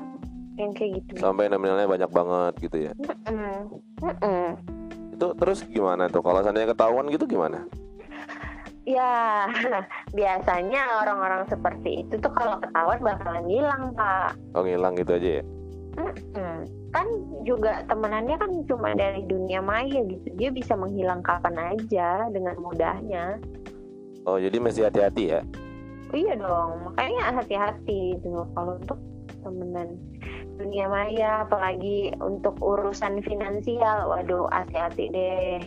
yang 0.60 0.76
kayak 0.76 1.00
gitu. 1.00 1.22
Sampai 1.22 1.48
nominalnya 1.48 1.88
banyak 1.88 2.10
banget 2.12 2.52
gitu 2.60 2.76
ya? 2.90 2.92
Mm 3.00 3.16
-mm. 3.32 3.58
Mm 4.20 4.50
itu 5.14 5.28
terus 5.38 5.62
gimana 5.70 6.10
tuh? 6.10 6.20
Kalau 6.26 6.42
seandainya 6.42 6.74
ketahuan 6.74 7.06
gitu 7.06 7.24
gimana? 7.30 7.62
Ya 8.84 9.48
biasanya 10.18 11.00
orang-orang 11.00 11.46
seperti 11.48 12.04
itu 12.04 12.20
tuh 12.20 12.32
kalau 12.34 12.60
ketahuan 12.60 13.00
bakalan 13.00 13.46
hilang 13.48 13.94
pak. 13.94 14.34
Oh 14.52 14.66
ngilang 14.66 14.98
gitu 14.98 15.16
aja 15.16 15.30
ya 15.40 15.44
kan 16.94 17.06
juga 17.42 17.82
temenannya 17.90 18.36
kan 18.38 18.50
cuma 18.70 18.94
dari 18.94 19.22
dunia 19.26 19.58
maya 19.58 20.02
gitu. 20.06 20.28
Dia 20.38 20.50
bisa 20.54 20.78
menghilang 20.78 21.22
kapan 21.26 21.74
aja 21.74 22.30
dengan 22.30 22.54
mudahnya. 22.62 23.42
Oh 24.26 24.38
jadi 24.38 24.56
mesti 24.62 24.86
hati-hati 24.86 25.24
ya? 25.34 25.40
Iya 26.14 26.38
dong. 26.38 26.90
Makanya 26.90 27.42
hati-hati 27.42 28.18
tuh 28.22 28.46
kalau 28.54 28.78
untuk 28.78 28.98
temenan 29.42 29.98
dunia 30.54 30.86
maya. 30.86 31.42
Apalagi 31.42 32.14
untuk 32.22 32.54
urusan 32.62 33.18
finansial. 33.26 34.10
Waduh 34.10 34.46
hati-hati 34.54 35.10
deh. 35.10 35.58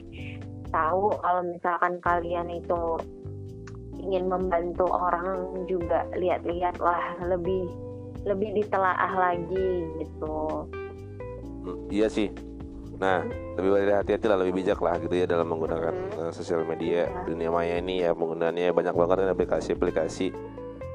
Tahu 0.71 1.15
kalau 1.23 1.41
misalkan 1.47 1.99
kalian 2.03 2.47
itu 2.51 2.99
ingin 3.97 4.31
membantu 4.31 4.87
orang 4.87 5.67
juga 5.67 6.07
lihat-lihat 6.15 6.79
lah 6.79 7.17
lebih 7.27 7.67
lebih 8.25 8.49
ditelaah 8.63 9.13
lagi 9.13 9.69
gitu. 10.01 10.65
Hmm, 11.67 11.77
iya 11.91 12.07
sih. 12.07 12.31
Nah 12.97 13.21
lebih 13.57 13.93
hati-hati 13.93 14.25
lah 14.25 14.37
lebih 14.41 14.63
bijak 14.63 14.79
lah 14.81 14.97
gitu 14.97 15.13
ya 15.13 15.25
dalam 15.29 15.49
menggunakan 15.49 15.93
hmm. 15.93 16.17
uh, 16.17 16.31
sosial 16.33 16.65
media. 16.65 17.05
Ya. 17.09 17.23
dunia 17.27 17.49
maya 17.53 17.77
ini 17.77 18.01
ya 18.01 18.15
penggunaannya 18.17 18.73
banyak 18.73 18.95
banget 18.95 19.15
kan 19.21 19.29
aplikasi-aplikasi. 19.33 20.27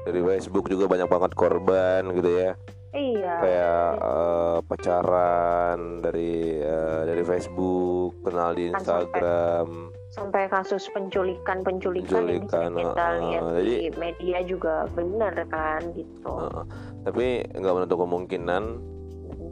Dari 0.03 0.19
Facebook 0.19 0.67
juga 0.67 0.91
banyak 0.91 1.07
banget 1.07 1.31
korban 1.31 2.11
gitu 2.11 2.27
ya. 2.27 2.59
Iya. 2.93 3.33
Kayak 3.41 3.89
uh, 4.05 4.57
pacaran 4.69 5.97
dari 5.97 6.61
uh, 6.61 7.01
dari 7.09 7.23
Facebook 7.25 8.21
kenal 8.21 8.53
di 8.53 8.69
kan 8.69 8.77
Instagram. 8.77 9.67
sampai, 10.13 10.13
sampai 10.13 10.43
kasus 10.45 10.85
penculikan 10.93 11.65
penculikan, 11.65 12.21
penculikan 12.21 12.69
yang 12.77 12.93
kita 12.93 13.01
uh, 13.01 13.13
lihat 13.17 13.43
jadi, 13.57 13.73
di 13.73 13.89
media 13.97 14.37
juga 14.45 14.75
benar 14.93 15.33
kan 15.49 15.81
gitu. 15.97 16.29
Uh, 16.29 16.61
tapi 17.03 17.43
nggak 17.51 17.75
menutup 17.75 17.97
kemungkinan 18.03 18.63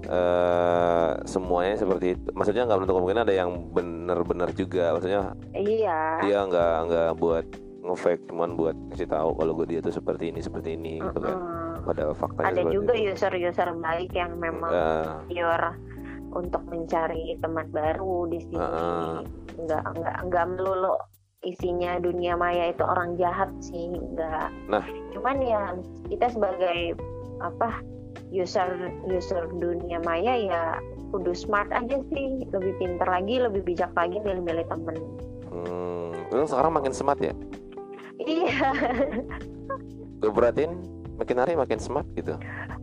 uh, 0.07 1.11
semuanya 1.27 1.75
seperti 1.77 2.17
itu. 2.17 2.27
Maksudnya 2.33 2.63
nggak 2.65 2.79
menutup 2.83 2.95
kemungkinan 2.99 3.23
ada 3.27 3.35
yang 3.35 3.51
benar-benar 3.75 4.49
juga. 4.55 4.95
Maksudnya 4.95 5.35
iya. 5.53 6.19
dia 6.23 6.39
nggak 6.47 6.75
nggak 6.87 7.11
buat 7.19 7.45
ngefake 7.81 8.29
cuman 8.29 8.53
buat 8.53 8.77
kasih 8.93 9.09
tahu 9.09 9.29
kalau 9.41 9.51
gue 9.57 9.67
dia 9.73 9.79
tuh 9.81 9.93
seperti 9.93 10.29
ini 10.29 10.39
seperti 10.39 10.77
ini 10.77 11.01
gitu 11.01 11.19
kan. 11.19 11.37
Pada 11.81 12.13
faktanya 12.13 12.53
ada 12.53 12.63
juga 12.69 12.93
user-user 12.93 13.69
baik 13.81 14.13
yang 14.13 14.37
memang 14.37 14.71
uh. 14.71 15.17
pure 15.25 15.69
untuk 16.31 16.63
mencari 16.69 17.35
teman 17.41 17.67
baru 17.73 18.29
di 18.29 18.39
sini. 18.45 18.61
Uh. 18.61 19.25
nggak 19.51 19.83
nggak 19.97 20.17
nggak 20.31 20.45
melulu 20.55 20.95
isinya 21.41 21.97
dunia 21.97 22.37
maya 22.37 22.69
itu 22.69 22.85
orang 22.85 23.17
jahat 23.17 23.49
sih 23.65 23.89
nggak. 23.89 24.47
Nah. 24.69 24.85
Cuman 25.17 25.41
ya 25.41 25.73
kita 26.05 26.29
sebagai 26.29 26.93
apa 27.41 27.81
user 28.31 28.69
user 29.09 29.49
dunia 29.59 29.99
maya 30.05 30.33
ya 30.37 30.61
kudu 31.11 31.35
smart 31.35 31.67
aja 31.75 31.99
sih. 32.13 32.47
Lebih 32.49 32.73
pinter 32.79 33.07
lagi 33.07 33.41
lebih 33.43 33.61
bijak 33.67 33.91
lagi 33.97 34.17
milih-milih 34.23 34.65
temen. 34.71 34.95
Hmm, 35.51 36.15
lu 36.31 36.47
sekarang 36.47 36.71
makin 36.71 36.93
smart 36.95 37.19
ya? 37.19 37.35
Iya. 38.21 38.71
Gue 40.21 40.31
perhatiin 40.31 40.71
makin 41.17 41.37
hari 41.37 41.53
makin 41.53 41.77
smart 41.77 42.07
gitu? 42.17 42.37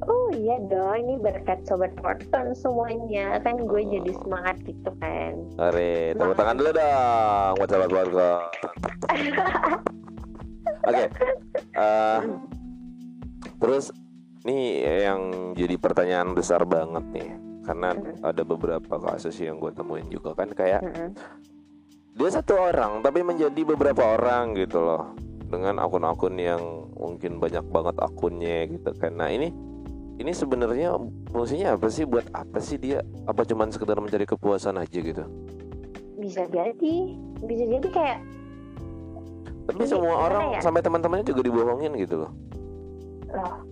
Oh 0.07 0.31
iya 0.31 0.63
dong 0.71 0.95
ini 0.95 1.19
berkat 1.19 1.65
sobat 1.67 1.91
Fortune 1.99 2.55
semuanya. 2.55 3.41
Kan 3.43 3.67
gue 3.67 3.83
Oh. 3.83 3.91
jadi 3.91 4.11
semangat 4.21 4.57
gitu 4.67 4.91
kan. 5.01 5.33
Are, 5.59 6.15
tepuk 6.15 6.37
tangan 6.37 6.57
dulu 6.59 6.71
dong 6.75 7.53
buat 7.59 7.69
sahabat 7.71 7.89
keluarga. 7.89 8.31
Oke, 10.89 11.05
eh, 11.75 12.21
terus 13.59 13.91
nih 14.49 14.65
yang 15.05 15.21
jadi 15.53 15.77
pertanyaan 15.77 16.33
besar 16.33 16.65
banget 16.65 17.05
nih, 17.13 17.29
karena 17.63 17.93
Mm. 17.93 18.25
ada 18.25 18.43
beberapa 18.43 18.95
kasus 18.97 19.37
yang 19.37 19.61
gue 19.61 19.69
temuin 19.71 20.09
juga 20.09 20.33
kan 20.33 20.49
kayak 20.49 20.81
Mm-mm. 20.81 21.13
dia 22.17 22.31
satu 22.33 22.57
orang 22.57 23.05
tapi 23.05 23.21
menjadi 23.21 23.61
beberapa 23.63 24.17
orang 24.17 24.57
gitu 24.57 24.81
loh 24.81 25.13
dengan 25.47 25.77
akun-akun 25.79 26.35
yang 26.35 26.61
mungkin 26.93 27.37
banyak 27.37 27.65
banget 27.69 27.97
akunnya 27.99 28.67
gitu 28.67 28.91
kan. 28.97 29.15
Nah 29.15 29.29
ini 29.29 29.53
ini 30.19 30.33
sebenarnya 30.33 30.99
fungsinya 31.31 31.79
apa 31.79 31.87
sih? 31.89 32.03
Buat 32.03 32.27
apa 32.35 32.59
sih 32.59 32.75
dia? 32.75 33.01
Apa 33.25 33.47
cuman 33.47 33.71
sekedar 33.71 33.97
mencari 33.97 34.25
kepuasan 34.25 34.77
aja 34.77 34.99
gitu? 34.99 35.25
bisa 36.19 36.43
jadi 36.51 36.95
bisa 37.39 37.65
jadi 37.65 37.89
kayak 37.89 38.19
Tapi 39.71 39.79
Ini 39.79 39.87
semua 39.87 40.17
orang 40.19 40.45
ya? 40.57 40.61
sampai 40.61 40.83
teman-temannya 40.83 41.23
juga 41.23 41.47
dibohongin 41.47 41.93
gitu 41.95 42.27
loh. 42.27 42.33
loh 43.31 43.63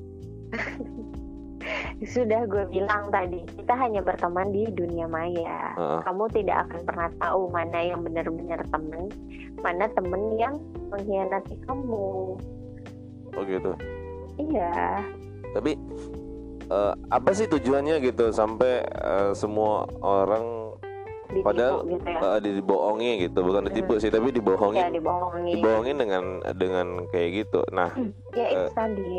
sudah 2.15 2.45
gue 2.47 2.65
bilang 2.71 3.09
tadi 3.09 3.43
kita 3.57 3.75
hanya 3.75 4.05
berteman 4.05 4.53
di 4.53 4.69
dunia 4.71 5.09
maya. 5.09 5.75
Heeh. 5.75 6.01
kamu 6.05 6.25
tidak 6.31 6.69
akan 6.69 6.81
pernah 6.85 7.09
tahu 7.19 7.43
mana 7.51 7.79
yang 7.83 8.01
benar-benar 8.05 8.61
temen 8.71 9.11
mana 9.65 9.89
temen 9.97 10.23
yang 10.37 10.55
mengkhianati 10.93 11.57
kamu. 11.65 12.39
Oh 13.37 13.43
gitu. 13.45 13.73
iya. 14.39 15.03
Tapi 15.57 15.75
eh, 16.71 16.95
apa 17.11 17.31
sih 17.33 17.49
tujuannya 17.49 17.99
gitu 18.05 18.31
sampai 18.31 18.85
eh, 18.85 19.31
semua 19.33 19.89
orang 20.05 20.77
ditipu 21.27 21.47
Padahal, 21.51 21.77
gitu 21.91 22.07
ya? 22.07 22.21
eh, 22.23 22.39
dibohongi 22.39 23.11
gitu, 23.27 23.39
bukan 23.43 23.63
ditipu 23.67 23.99
sih, 23.99 24.11
tapi 24.15 24.31
ya 24.31 24.35
dibohongin, 24.39 24.85
dibohongi. 24.95 25.53
Dibohongin 25.59 25.97
dengan 25.99 26.25
dengan 26.55 26.87
kayak 27.11 27.31
gitu. 27.45 27.61
Nah, 27.75 27.91
ya 28.39 28.47
itu 28.47 28.67
eh, 28.71 28.73
tadi 28.73 29.15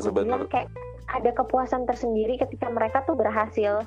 sebenarnya 0.00 0.48
kayak 0.50 0.68
ada 1.08 1.30
kepuasan 1.32 1.88
tersendiri 1.88 2.36
ketika 2.36 2.68
mereka 2.68 3.02
tuh 3.08 3.16
berhasil 3.16 3.82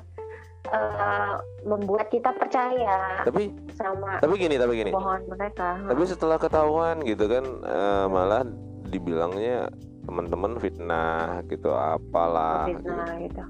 eh, 0.70 1.34
membuat 1.66 2.10
kita 2.10 2.34
percaya 2.34 3.22
tapi 3.22 3.54
sama 3.74 4.18
tapi 4.18 4.34
gini, 4.38 4.58
tapi 4.58 4.72
gini. 4.78 4.90
kebohongan 4.90 5.24
mereka 5.30 5.68
Tapi 5.86 6.02
setelah 6.06 6.38
ketahuan 6.38 7.02
gitu 7.06 7.26
kan 7.30 7.44
eh, 7.62 8.06
malah 8.10 8.42
dibilangnya 8.90 9.70
teman-teman 10.02 10.58
fitnah 10.58 11.46
gitu 11.46 11.70
apalah. 11.70 12.66
fitnah 12.66 13.06
gitu 13.22 13.42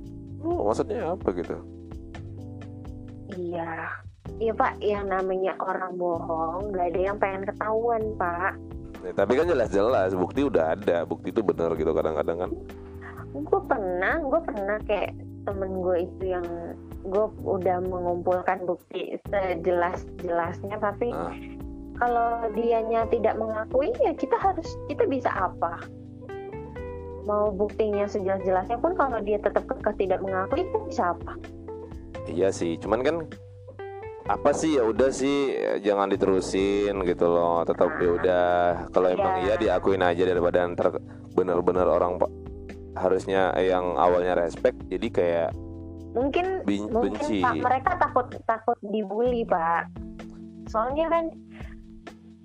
Gitu. 0.42 0.48
Oh, 0.50 0.66
maksudnya 0.68 1.14
apa 1.14 1.28
gitu? 1.38 1.56
iya 3.32 3.88
iya 4.36 4.52
pak 4.52 4.76
yang 4.84 5.08
namanya 5.08 5.56
orang 5.62 5.96
bohong 5.96 6.72
gak 6.76 6.92
ada 6.92 7.00
yang 7.00 7.16
pengen 7.16 7.48
ketahuan 7.48 8.02
pak 8.20 8.52
Ya, 9.02 9.10
tapi 9.12 9.34
kan 9.34 9.50
jelas-jelas 9.50 10.14
bukti 10.14 10.46
udah 10.46 10.78
ada, 10.78 11.02
bukti 11.02 11.34
itu 11.34 11.42
benar 11.42 11.74
gitu 11.74 11.90
kadang-kadang 11.90 12.38
kan. 12.46 12.50
gue 13.32 13.60
pernah 13.64 14.20
gue 14.20 14.40
pernah 14.44 14.76
kayak 14.84 15.16
temen 15.48 15.80
gue 15.80 15.96
itu 16.04 16.36
yang 16.36 16.44
gue 17.02 17.26
udah 17.42 17.80
mengumpulkan 17.80 18.62
bukti 18.62 19.16
sejelas 19.26 20.04
jelasnya 20.20 20.76
tapi 20.76 21.10
Ah. 21.10 21.32
kalau 21.96 22.46
dianya 22.52 23.08
tidak 23.08 23.34
mengakui 23.40 23.88
ya 24.04 24.12
kita 24.12 24.36
harus 24.36 24.68
kita 24.86 25.08
bisa 25.08 25.32
apa 25.32 25.80
mau 27.24 27.48
buktinya 27.48 28.04
sejelas-jelasnya 28.04 28.76
pun 28.78 28.92
kalau 28.94 29.16
dia 29.24 29.40
tetap 29.40 29.64
kekeh 29.64 30.06
tidak 30.06 30.20
mengakui 30.20 30.62
kita 30.68 30.78
bisa 30.86 31.02
apa 31.16 31.32
Iya 32.28 32.54
sih, 32.54 32.78
cuman 32.78 33.00
kan 33.02 33.16
apa 34.24 34.50
sih 34.52 34.76
ya 34.76 34.84
udah 34.84 35.10
sih 35.10 35.50
jangan 35.80 36.06
diterusin 36.06 36.94
gitu 37.02 37.26
loh. 37.26 37.62
Tetap 37.62 37.90
ya 37.96 38.10
udah 38.12 38.46
kalau 38.90 39.08
emang 39.08 39.42
iya 39.42 39.54
Iya. 39.54 39.60
diakuin 39.76 40.00
aja 40.00 40.22
daripada 40.22 40.62
ntar 40.68 40.88
bener-bener 41.32 41.84
orang 41.84 42.20
harusnya 42.92 43.50
yang 43.56 43.96
awalnya 43.96 44.36
respect 44.36 44.76
jadi 44.86 45.08
kayak 45.08 45.50
mungkin 46.12 46.60
ben- 46.62 46.92
mungkin 46.92 47.16
benci. 47.16 47.40
pak 47.40 47.56
mereka 47.56 47.90
takut 47.96 48.28
takut 48.44 48.76
dibully 48.84 49.48
pak 49.48 49.88
soalnya 50.68 51.08
kan 51.08 51.24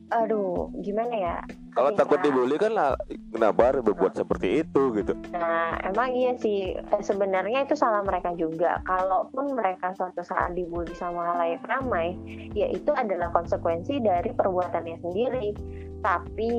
aduh 0.09 0.71
gimana 0.79 1.11
ya 1.11 1.37
Kalau 1.77 1.93
takut 1.93 2.17
dibully 2.25 2.57
kan 2.57 2.73
lah 2.73 2.97
kenapa 3.29 3.69
harus 3.69 3.85
berbuat 3.85 4.17
seperti 4.17 4.65
itu 4.65 4.81
gitu. 4.97 5.13
Nah, 5.29 5.77
emang 5.85 6.09
iya 6.09 6.33
sih. 6.41 6.73
Eh, 6.73 7.03
Sebenarnya 7.05 7.69
itu 7.69 7.77
salah 7.77 8.01
mereka 8.01 8.33
juga. 8.33 8.81
Kalaupun 8.81 9.53
mereka 9.53 9.93
suatu 9.93 10.25
saat 10.25 10.57
dibully 10.57 10.89
sama 10.97 11.37
halayak 11.37 11.61
ramai, 11.69 12.17
ya 12.57 12.65
itu 12.73 12.89
adalah 12.97 13.29
konsekuensi 13.29 14.01
dari 14.01 14.33
perbuatannya 14.33 14.97
sendiri. 15.05 15.53
Tapi 16.01 16.51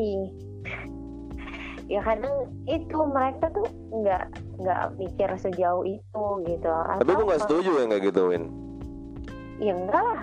ya 1.90 1.98
kadang 2.06 2.46
itu 2.70 2.98
mereka 3.10 3.50
tuh 3.50 3.66
nggak 3.90 4.24
nggak 4.62 4.82
mikir 5.02 5.30
sejauh 5.34 5.82
itu 5.82 6.24
gitu. 6.46 6.70
Tapi 6.70 7.10
gue 7.10 7.26
nggak 7.26 7.42
setuju 7.42 7.70
yang 7.82 7.90
kayak 7.90 8.04
gitu 8.06 8.22
Win. 8.30 8.44
Ya 9.58 9.74
enggak 9.74 9.98
lah. 9.98 10.22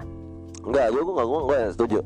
Enggak, 0.63 0.87
gue 0.95 1.03
nggak 1.03 1.27
gue 1.27 1.39
nggak 1.51 1.63
setuju. 1.75 1.99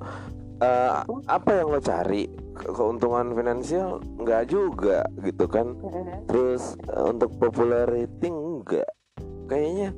Eh, 0.59 0.91
apa 1.29 1.49
yang 1.55 1.71
lo 1.71 1.79
cari 1.79 2.48
keuntungan 2.59 3.31
finansial 3.33 4.03
nggak 4.19 4.43
juga 4.51 5.07
gitu 5.23 5.45
kan? 5.47 5.75
Terus 6.27 6.75
eh, 6.91 7.05
untuk 7.07 7.35
popularity 7.39 8.27
enggak 8.27 8.89
kayaknya 9.49 9.89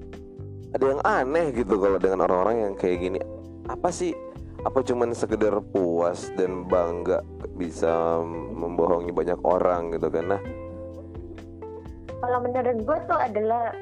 ada 0.72 0.86
yang 0.88 1.04
aneh 1.04 1.52
gitu 1.52 1.76
kalau 1.76 2.00
dengan 2.00 2.24
orang-orang 2.24 2.72
yang 2.72 2.74
kayak 2.80 3.04
gini. 3.04 3.20
Apa 3.68 3.92
sih? 3.92 4.16
Apa 4.64 4.86
cuman 4.86 5.12
sekedar 5.12 5.58
puas 5.74 6.32
dan 6.38 6.64
bangga 6.70 7.26
bisa 7.60 8.22
membohongi 8.56 9.12
banyak 9.12 9.40
orang 9.44 9.92
gitu 9.92 10.08
kan? 10.08 10.38
Nah 10.38 10.42
Kalau 12.22 12.38
menurut 12.46 12.78
gue 12.86 12.98
tuh 13.10 13.20
adalah 13.20 13.74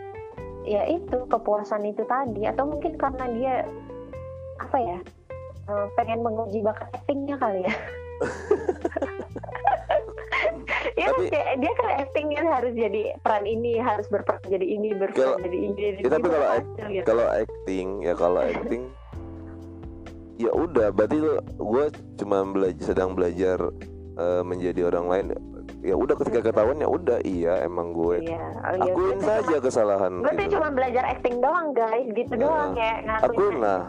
ya 0.63 0.87
itu 0.87 1.27
kepuasan 1.27 1.83
itu 1.85 2.01
tadi. 2.07 2.47
Atau 2.47 2.71
mungkin 2.73 2.95
karena 2.97 3.25
dia 3.35 3.55
apa 4.57 4.77
ya 4.79 4.97
eh, 5.69 5.85
pengen 5.99 6.25
menguji 6.25 6.63
bakat 6.65 6.89
actingnya 6.95 7.37
kali 7.37 7.67
ya. 7.67 7.73
ya 10.95 11.07
Tapi- 11.09 11.29
kayak 11.29 11.53
dia 11.57 11.71
kan 11.73 11.87
actingnya 11.99 12.41
harus 12.45 12.73
jadi 12.73 13.01
peran 13.19 13.43
ini 13.43 13.71
harus 13.77 14.05
berperan 14.07 14.41
jadi 14.45 14.65
ini 14.67 14.89
berperan 14.93 15.25
Kalau- 15.33 15.41
jadi 15.41 15.57
ini 15.57 15.75
jadi 15.75 15.99
Ya, 15.99 16.09
tapi 16.09 16.19
ini, 16.19 16.29
kalau 16.29 16.39
berhasil 16.45 16.85
gitu. 16.89 17.05
kalau 17.05 17.25
acting 17.29 17.87
ya 18.01 18.13
kalau 18.13 18.41
acting 18.41 18.83
ya 20.37 20.51
udah 20.53 20.87
berarti 20.89 21.17
gue 21.53 21.85
cuma 22.17 22.37
belajar 22.45 22.83
sedang 22.85 23.11
belajar 23.11 23.59
eh, 24.15 24.41
menjadi 24.41 24.81
orang 24.85 25.05
lain 25.07 25.25
ya 25.79 25.95
udah 25.95 26.15
ketika 26.17 26.39
ketahuan 26.41 26.75
ya 26.77 26.87
udah 26.87 27.23
iya 27.23 27.59
emang 27.61 27.91
gue 27.91 28.19
Iya, 28.21 28.39
oh 28.61 28.75
iya, 28.77 28.91
akuin 28.91 29.19
saja 29.21 29.55
kesalahan 29.57 30.13
Gue 30.17 30.27
tuh 30.29 30.39
gitu 30.41 30.53
cuma 30.53 30.67
belajar 30.69 31.03
acting 31.07 31.39
doang 31.39 31.71
guys, 31.71 32.07
gitu 32.09 32.33
Heeh. 32.33 32.41
doang 32.41 32.69
kayak 32.73 32.97
ngakuin. 33.05 33.27
akuin 33.29 33.55
lah 33.57 33.81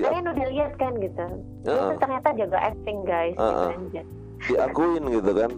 Di- 0.00 0.08
udah 0.08 0.48
kan 0.74 0.92
gitu. 0.96 1.24
Heeh. 1.64 1.88
tuh 1.92 1.98
ternyata 1.98 2.28
jaga 2.34 2.58
acting 2.64 2.98
guys, 3.04 3.36
Heeh. 3.36 3.70
aja. 3.76 4.02
diakuin 4.40 5.04
gitu 5.12 5.30
kan 5.36 5.50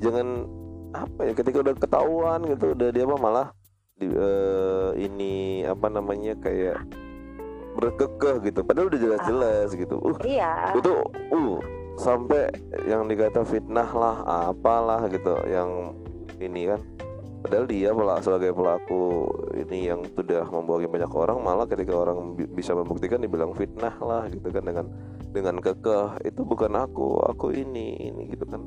jangan 0.00 0.48
apa 0.92 1.20
ya 1.20 1.32
ketika 1.32 1.60
udah 1.60 1.74
ketahuan 1.76 2.40
gitu 2.48 2.72
udah 2.72 2.88
dia 2.88 3.04
apa 3.04 3.16
malah 3.16 3.48
di, 3.96 4.08
eh, 4.08 4.90
ini 4.96 5.32
apa 5.68 5.86
namanya 5.88 6.32
kayak 6.40 6.80
berkekeh 7.72 8.40
gitu 8.42 8.60
padahal 8.60 8.88
udah 8.88 9.00
jelas-jelas 9.00 9.68
gitu 9.72 9.96
uh 9.96 10.16
Iya. 10.24 10.76
itu 10.76 10.92
uh 11.28 11.60
sampai 11.96 12.48
yang 12.84 13.04
dikata 13.04 13.44
fitnah 13.44 13.88
lah 13.92 14.16
apalah 14.48 15.04
gitu 15.08 15.36
yang 15.44 15.92
ini 16.40 16.72
kan 16.72 16.80
padahal 17.42 17.66
dia 17.66 17.90
pela- 17.90 18.22
sebagai 18.22 18.54
pelaku 18.54 19.26
ini 19.52 19.90
yang 19.90 20.06
sudah 20.14 20.46
membohongi 20.46 20.86
banyak 20.86 21.10
orang 21.10 21.42
malah 21.42 21.66
ketika 21.66 21.92
orang 21.92 22.38
bi- 22.38 22.48
bisa 22.48 22.72
membuktikan 22.72 23.18
dibilang 23.18 23.52
fitnah 23.52 23.92
lah 23.98 24.30
gitu 24.30 24.46
kan 24.48 24.62
dengan 24.62 24.86
dengan 25.34 25.58
kekeh 25.58 26.22
itu 26.22 26.40
bukan 26.40 26.72
aku 26.72 27.18
aku 27.26 27.50
ini 27.50 27.98
ini 27.98 28.30
gitu 28.30 28.46
kan 28.46 28.62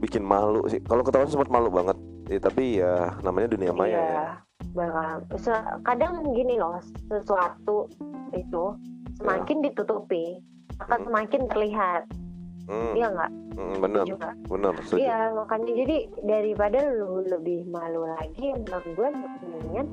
bikin 0.00 0.24
malu 0.24 0.64
sih 0.66 0.80
kalau 0.82 1.04
ketahuan 1.04 1.30
sempat 1.30 1.52
malu 1.52 1.68
banget 1.68 1.94
ya, 2.26 2.38
tapi 2.40 2.80
ya 2.80 3.12
namanya 3.20 3.52
dunia 3.52 3.70
maya 3.70 3.92
iya. 3.92 4.02
ya 4.02 4.26
Bakal. 4.72 5.26
Se- 5.36 5.68
kadang 5.84 6.22
gini 6.32 6.56
loh, 6.56 6.78
sesuatu 7.10 7.90
itu 8.32 8.64
semakin 9.20 9.60
ditutupi 9.60 10.38
akan 10.80 10.96
Hmm. 11.02 11.06
semakin 11.10 11.40
terlihat. 11.50 12.02
Hmm, 12.68 12.92
Iya 12.94 13.06
nggak? 13.10 13.30
hmm, 13.56 13.74
bener 13.80 14.04
Juga. 14.06 14.30
bener 14.46 14.74
setuju. 14.84 15.00
Iya, 15.02 15.18
makanya 15.34 15.72
jadi 15.74 15.96
daripada 16.22 16.78
lu 16.92 17.24
lebih 17.26 17.58
malu 17.70 18.02
lagi, 18.06 18.46
menurut 18.54 18.86
gue 18.94 19.08
mendingan 19.10 19.86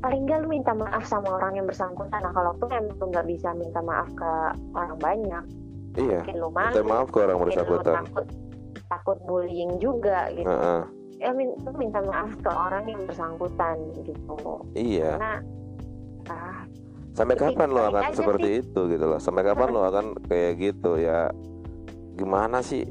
paling 0.00 0.22
nggak 0.28 0.38
lu 0.44 0.48
minta 0.52 0.72
maaf 0.76 1.02
sama 1.08 1.40
orang 1.40 1.58
yang 1.58 1.66
bersangkutan 1.66 2.20
nah 2.20 2.30
kalau 2.30 2.52
tuh 2.60 2.68
emang 2.70 2.94
lu 3.00 3.06
nggak 3.10 3.26
bisa 3.26 3.48
minta 3.56 3.80
maaf 3.82 4.06
ke 4.14 4.30
orang 4.76 4.98
banyak 5.00 5.44
iya 5.98 6.20
mungkin 6.22 6.36
lu 6.38 6.48
minta 6.52 6.80
malu 6.84 6.90
maaf 6.92 7.08
ke 7.10 7.18
orang 7.24 7.38
bersangkutan 7.42 7.94
takut 8.04 8.26
takut 8.86 9.18
bullying 9.26 9.72
juga 9.82 10.30
gitu 10.30 10.46
Heeh. 10.46 10.80
ya 11.18 11.30
min- 11.34 11.58
lu 11.58 11.70
minta 11.74 11.98
maaf 12.04 12.30
ke 12.38 12.50
orang 12.52 12.84
yang 12.86 13.02
bersangkutan 13.08 13.76
gitu 14.04 14.36
iya 14.78 15.16
karena 15.16 15.32
ah 16.30 16.58
sampai 17.16 17.34
kapan 17.40 17.68
lo 17.72 17.80
akan 17.88 18.12
seperti 18.12 18.60
itu 18.60 18.80
gitu 18.92 19.04
loh? 19.08 19.16
Sampai 19.16 19.42
kapan 19.42 19.72
lo 19.72 19.88
akan 19.88 20.20
kayak 20.28 20.52
gitu? 20.60 21.00
Ya 21.00 21.32
gimana 22.20 22.60
sih? 22.60 22.84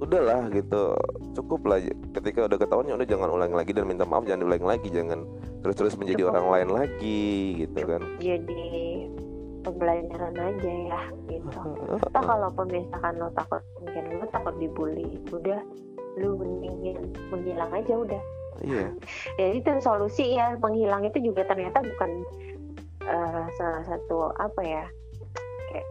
Udahlah 0.00 0.52
gitu. 0.52 0.92
Cukup 1.32 1.64
lah. 1.64 1.80
Ketika 2.12 2.44
udah 2.48 2.58
ketahuan 2.60 2.88
ya 2.88 2.94
udah 3.00 3.08
jangan 3.08 3.28
ulang 3.32 3.52
lagi 3.56 3.72
dan 3.72 3.88
minta 3.88 4.04
maaf 4.04 4.28
jangan 4.28 4.44
ulang 4.44 4.64
lagi. 4.64 4.88
Jangan 4.92 5.24
terus 5.64 5.76
terus 5.76 5.94
menjadi 5.96 6.28
Cukup. 6.28 6.32
orang 6.36 6.46
lain 6.52 6.68
lagi 6.72 7.24
gitu 7.64 7.80
kan. 7.84 8.02
jadi 8.20 8.68
pembelajaran 9.60 10.34
aja 10.36 10.72
ya 10.88 11.02
gitu. 11.28 11.60
Atau 12.00 12.22
kalaupun 12.24 12.66
misalkan 12.72 13.12
lo 13.20 13.28
takut 13.36 13.60
mungkin 13.76 14.04
lo 14.20 14.24
takut 14.32 14.54
dibully 14.56 15.20
udah 15.28 15.60
lu 16.16 16.32
mendingin 16.40 17.12
menghilang 17.28 17.68
aja 17.70 17.92
udah 17.92 18.22
iya. 18.64 18.88
Ya 19.40 19.46
itu 19.56 19.70
solusi 19.80 20.36
ya 20.36 20.56
menghilang 20.60 21.04
itu 21.04 21.18
juga 21.20 21.44
ternyata 21.48 21.80
bukan 21.82 22.10
eh, 23.04 23.44
salah 23.56 23.82
satu 23.88 24.32
apa 24.36 24.60
ya 24.62 24.84
kayak 25.72 25.86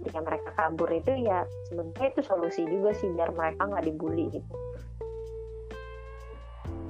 ketika 0.00 0.18
mereka 0.24 0.48
kabur 0.56 0.88
itu 0.90 1.12
ya 1.24 1.44
sebenarnya 1.68 2.06
itu 2.12 2.20
solusi 2.24 2.62
juga 2.64 2.90
sih 2.96 3.08
biar 3.12 3.30
mereka 3.32 3.62
nggak 3.68 3.84
dibully 3.86 4.26
gitu. 4.32 4.54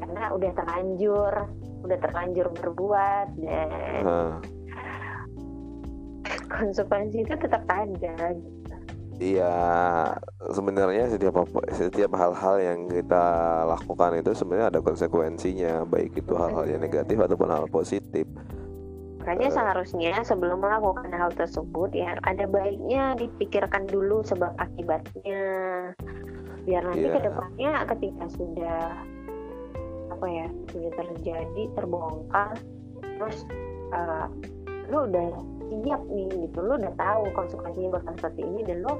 Karena 0.02 0.32
udah 0.32 0.50
terlanjur 0.54 1.32
udah 1.86 1.98
terlanjur 2.02 2.46
berbuat 2.50 3.26
dan 3.38 4.02
Nah, 4.02 4.38
konsekuensi 6.56 7.22
itu 7.22 7.34
tetap 7.38 7.62
ada. 7.70 8.32
gitu. 8.34 8.55
Iya, 9.16 9.56
sebenarnya 10.52 11.08
setiap 11.08 11.40
apa, 11.40 11.64
setiap 11.72 12.12
hal-hal 12.20 12.60
yang 12.60 12.84
kita 12.84 13.24
lakukan 13.64 14.20
itu 14.20 14.36
sebenarnya 14.36 14.68
ada 14.76 14.80
konsekuensinya, 14.84 15.88
baik 15.88 16.20
itu 16.20 16.36
hal-hal 16.36 16.68
yang 16.68 16.84
negatif 16.84 17.16
ataupun 17.16 17.48
hal 17.48 17.64
positif. 17.72 18.28
Makanya 19.24 19.48
Eh. 19.48 19.56
seharusnya 19.56 20.12
sebelum 20.20 20.60
melakukan 20.60 21.08
hal 21.16 21.32
tersebut 21.32 21.96
ya 21.96 22.14
ada 22.22 22.44
baiknya 22.44 23.16
dipikirkan 23.16 23.88
dulu 23.88 24.20
sebab 24.20 24.52
akibatnya. 24.60 25.42
Biar 26.62 26.82
nanti 26.84 27.08
Iya. 27.08 27.14
ke 27.16 27.20
depannya 27.26 27.72
ketika 27.96 28.24
sudah 28.36 28.80
apa 30.12 30.26
ya 30.28 30.46
sudah 30.70 30.92
terjadi 30.92 31.62
terbongkar 31.72 32.52
terus 33.16 33.48
eh, 33.90 34.26
lu 34.92 35.08
udah 35.08 35.28
siap 35.70 36.02
nih 36.10 36.26
gitu 36.46 36.58
lu 36.62 36.74
udah 36.78 36.94
tahu 36.94 37.22
konsekuensinya 37.34 37.98
bakal 37.98 38.12
seperti 38.18 38.42
ini 38.46 38.60
dan 38.66 38.86
lu 38.86 38.94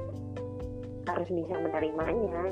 harus 1.07 1.29
bisa 1.31 1.53
menerimanya 1.55 2.51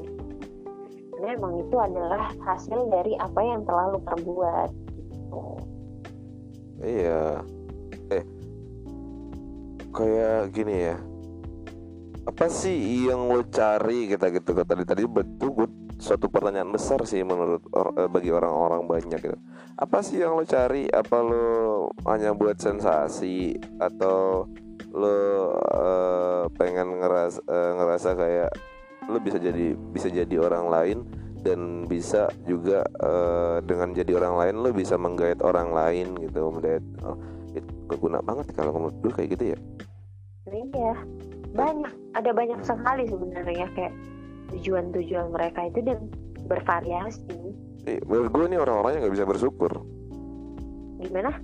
karena 1.16 1.42
emang 1.42 1.58
itu 1.64 1.76
adalah 1.80 2.28
hasil 2.44 2.92
dari 2.92 3.16
apa 3.16 3.40
yang 3.40 3.64
telah 3.64 3.96
lu 3.96 4.00
perbuat 4.04 4.70
gitu. 5.00 5.44
Iya, 6.84 7.40
eh, 8.12 8.24
kayak 9.96 10.52
gini 10.52 10.76
ya. 10.92 10.98
Apa 12.28 12.52
sih 12.52 13.08
yang 13.08 13.32
lo 13.32 13.48
cari 13.48 14.12
kita 14.12 14.28
gitu 14.28 14.54
tadi 14.60 14.84
tadi 14.84 15.04
betul 15.08 15.72
suatu 15.98 16.28
pertanyaan 16.28 16.70
besar 16.72 17.00
sih 17.08 17.24
menurut 17.24 17.64
or- 17.72 17.96
eh, 17.96 18.10
bagi 18.10 18.30
orang-orang 18.32 18.86
banyak 18.86 19.20
gitu. 19.20 19.38
Apa 19.76 20.00
sih 20.00 20.20
yang 20.20 20.36
lo 20.36 20.44
cari? 20.44 20.88
Apa 20.88 21.20
lo 21.20 21.46
hanya 22.08 22.32
buat 22.32 22.60
sensasi 22.60 23.56
atau 23.80 24.48
lo 24.96 25.20
eh, 25.60 26.44
pengen 26.56 27.00
ngeras 27.04 27.40
eh, 27.44 27.72
ngerasa 27.76 28.10
kayak 28.16 28.52
lo 29.06 29.20
bisa 29.20 29.38
jadi 29.38 29.76
bisa 29.92 30.08
jadi 30.10 30.36
orang 30.40 30.66
lain 30.72 30.98
dan 31.46 31.86
bisa 31.86 32.32
juga 32.48 32.82
eh, 33.04 33.58
dengan 33.62 33.94
jadi 33.94 34.18
orang 34.18 34.36
lain 34.40 34.56
lo 34.66 34.70
bisa 34.74 34.96
menggait 34.98 35.38
orang 35.44 35.70
lain 35.76 36.16
gitu 36.18 36.50
menggait 36.50 36.82
oh, 37.06 37.14
itu 37.54 37.94
guna 38.02 38.18
banget 38.24 38.50
kalau 38.56 38.74
menurut 38.74 38.98
gue 39.04 39.14
kayak 39.14 39.30
gitu 39.38 39.46
ya 39.54 39.60
Iya, 40.46 40.94
banyak, 41.58 41.94
ada 42.14 42.32
banyak 42.32 42.62
sekali 42.62 43.10
sebenarnya 43.10 43.66
kayak 43.74 43.94
tujuan-tujuan 44.54 45.34
mereka 45.34 45.70
itu 45.70 45.82
dan 45.82 46.00
bervariasi. 46.46 47.38
Eh, 47.86 48.02
menurut 48.06 48.30
gue 48.34 48.46
nih 48.50 48.60
orang-orang 48.62 48.92
yang 48.98 49.02
nggak 49.06 49.16
bisa 49.22 49.28
bersyukur 49.30 49.72
Gimana? 50.98 51.38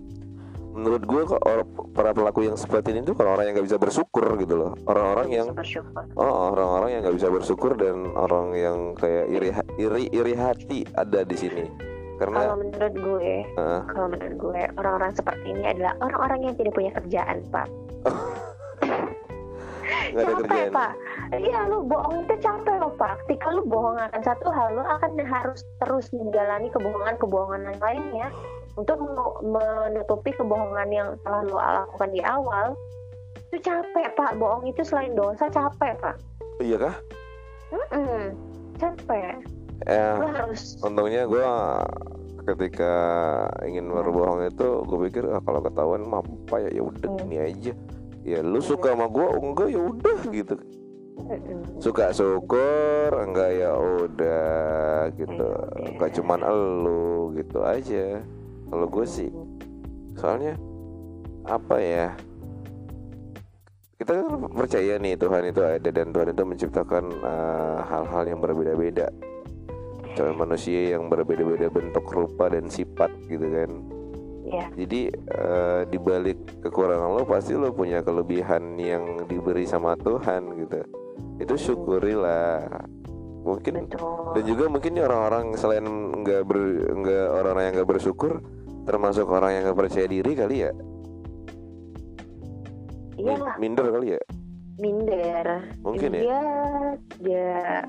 menurut 0.72 1.04
gue 1.04 1.22
kok 1.28 1.44
para 1.92 2.16
pelaku 2.16 2.48
yang 2.48 2.56
seperti 2.56 2.96
ini 2.96 3.04
tuh 3.04 3.14
kalau 3.14 3.36
orang 3.36 3.52
yang 3.52 3.60
nggak 3.60 3.68
bisa 3.68 3.78
bersyukur 3.78 4.24
gitu 4.40 4.56
loh 4.56 4.72
orang-orang 4.88 5.28
yang 5.30 5.48
bersyukur. 5.52 6.08
oh 6.16 6.56
orang-orang 6.56 6.90
yang 6.96 7.02
nggak 7.04 7.18
bisa 7.20 7.28
bersyukur 7.28 7.76
dan 7.76 8.08
orang 8.16 8.56
yang 8.56 8.78
kayak 8.96 9.28
iri 9.28 9.50
iri 9.76 10.04
iri 10.16 10.34
hati 10.34 10.88
ada 10.96 11.28
di 11.28 11.36
sini 11.36 11.92
karena 12.22 12.38
Kalau 12.38 12.58
menurut 12.62 12.96
gue, 13.02 13.34
Heeh. 13.50 13.82
kalau 13.90 14.08
menurut 14.14 14.36
gue 14.38 14.62
orang-orang 14.78 15.12
seperti 15.18 15.58
ini 15.58 15.74
adalah 15.74 15.98
orang-orang 16.06 16.40
yang 16.46 16.54
tidak 16.54 16.74
punya 16.78 16.92
kerjaan, 16.94 17.38
Pak. 17.50 17.66
nggak 20.14 20.22
ada 20.22 20.34
capek, 20.38 20.42
kerjaan 20.46 20.70
Pak. 20.70 20.92
Iya, 21.34 21.60
lu 21.66 21.78
bohong 21.90 22.22
itu 22.22 22.36
capek 22.46 22.71
Ketika 23.02 23.50
lu 23.50 23.66
bohong 23.66 23.98
akan 23.98 24.22
satu 24.22 24.48
hal, 24.48 24.74
lu 24.74 24.84
akan 24.84 25.12
harus 25.22 25.62
terus 25.80 26.06
menjalani 26.12 26.70
kebohongan-kebohongan 26.70 27.62
yang 27.66 27.80
lainnya 27.80 28.28
untuk 28.74 28.98
men- 28.98 29.42
menutupi 29.52 30.32
kebohongan 30.32 30.90
yang 30.90 31.10
telah 31.22 31.42
lu 31.42 31.56
lakukan 31.56 32.10
di 32.10 32.22
awal. 32.22 32.78
Itu 33.50 33.58
capek, 33.60 34.14
Pak. 34.14 34.38
Bohong 34.38 34.64
itu 34.64 34.82
selain 34.82 35.12
dosa 35.12 35.48
capek, 35.48 35.98
Pak. 35.98 36.16
iya 36.60 36.78
kah 36.78 36.96
Mm-mm, 37.70 38.38
capek. 38.78 39.42
eh 39.84 40.14
Lu 40.16 40.28
harus 40.30 40.78
untungnya 40.80 41.26
gue 41.26 41.42
ketika 42.44 42.94
ingin 43.64 43.90
berbohong 43.90 44.46
itu 44.46 44.68
gue 44.84 45.00
pikir 45.08 45.24
ah, 45.28 45.42
kalau 45.42 45.58
ketahuan 45.60 46.02
mah 46.04 46.22
apa 46.22 46.56
ya 46.60 46.70
ya 46.72 46.82
udah 46.84 47.08
Hmm. 47.08 47.18
gini 47.20 47.38
aja 47.40 47.74
ya 48.22 48.40
lu 48.42 48.58
suka 48.60 48.94
sama 48.94 49.06
gue 49.08 49.26
enggak 49.32 49.68
ya 49.70 49.82
udah 49.82 50.18
gitu. 50.30 50.54
Suka 51.80 52.12
syukur 52.12 53.10
enggak 53.15 53.52
ya 53.56 53.71
udah 53.76 55.08
gitu. 55.15 55.32
Ya 55.34 55.47
udah. 55.47 55.89
enggak 55.95 56.12
cuman 56.19 56.39
elu 56.43 57.36
gitu 57.39 57.60
aja. 57.63 58.19
Kalau 58.71 58.88
gue 58.88 59.06
sih 59.08 59.30
soalnya 60.15 60.56
apa 61.47 61.78
ya? 61.80 62.08
Kita 64.02 64.17
kan 64.17 64.26
percaya 64.50 64.97
nih 64.97 65.13
Tuhan 65.13 65.43
itu 65.45 65.62
ada 65.62 65.89
dan 65.93 66.08
Tuhan 66.10 66.34
itu 66.34 66.43
menciptakan 66.43 67.06
eh, 67.21 67.80
hal-hal 67.86 68.24
yang 68.26 68.39
berbeda-beda. 68.41 69.08
Cuma 70.17 70.43
manusia 70.43 70.97
yang 70.97 71.08
berbeda-beda 71.08 71.69
bentuk 71.71 72.04
rupa 72.10 72.52
dan 72.52 72.67
sifat 72.67 73.13
gitu 73.30 73.47
kan. 73.47 73.71
Iya. 74.52 74.67
jadi 74.74 75.02
eh, 75.15 75.82
di 75.88 75.95
balik 75.95 76.60
kekurangan 76.60 77.15
lo 77.15 77.24
pasti 77.24 77.56
lo 77.56 77.71
punya 77.71 78.04
kelebihan 78.04 78.76
yang 78.76 79.24
diberi 79.24 79.63
sama 79.63 79.95
Tuhan 79.95 80.60
gitu 80.60 80.82
itu 81.42 81.54
syukurilah 81.58 82.68
mungkin 83.42 83.90
Betul. 83.90 84.38
dan 84.38 84.44
juga 84.46 84.64
mungkin 84.70 84.94
orang-orang 85.02 85.46
selain 85.58 85.86
nggak 86.22 86.42
ber 86.46 86.58
nggak 86.94 87.26
orang-orang 87.34 87.64
yang 87.66 87.76
nggak 87.82 87.90
bersyukur 87.90 88.32
termasuk 88.86 89.26
orang 89.26 89.52
yang 89.58 89.64
nggak 89.66 89.80
percaya 89.82 90.06
diri 90.06 90.32
kali 90.38 90.58
ya 90.66 90.72
Iya 93.22 93.38
minder 93.62 93.86
kali 93.90 94.18
ya 94.18 94.22
minder. 94.82 95.46
mungkin 95.82 96.10
ya 96.14 96.22
dia 96.22 96.42
tidak 97.18 97.86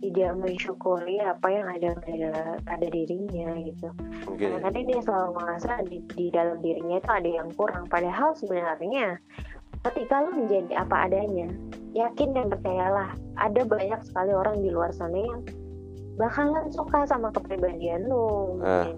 tidak 0.00 0.30
mensyukuri 0.40 1.20
apa 1.20 1.48
yang 1.52 1.66
ada 1.68 1.90
pada 2.00 2.32
pada 2.64 2.86
dirinya 2.88 3.52
gitu. 3.60 3.88
mungkin 4.24 4.48
ya. 4.48 4.58
Karena 4.64 4.80
dia 4.80 5.00
selalu 5.04 5.30
merasa 5.36 5.72
di, 5.84 6.00
di 6.16 6.26
dalam 6.32 6.56
dirinya 6.64 6.96
itu 6.96 7.10
ada 7.12 7.30
yang 7.30 7.48
kurang. 7.52 7.84
Padahal 7.84 8.32
sebenarnya 8.32 9.20
ketika 9.84 10.24
lu 10.24 10.44
menjadi 10.44 10.72
apa 10.80 10.96
adanya, 11.04 11.48
yakin 11.92 12.30
dan 12.32 12.46
percayalah 12.48 13.10
ada 13.36 13.62
banyak 13.62 14.00
sekali 14.02 14.30
orang 14.30 14.60
di 14.60 14.70
luar 14.70 14.90
sana 14.90 15.16
yang 15.16 15.40
bakalan 16.14 16.68
suka 16.70 17.04
sama 17.04 17.30
kepribadian 17.30 18.06
lu. 18.06 18.58
Mungkin. 18.60 18.96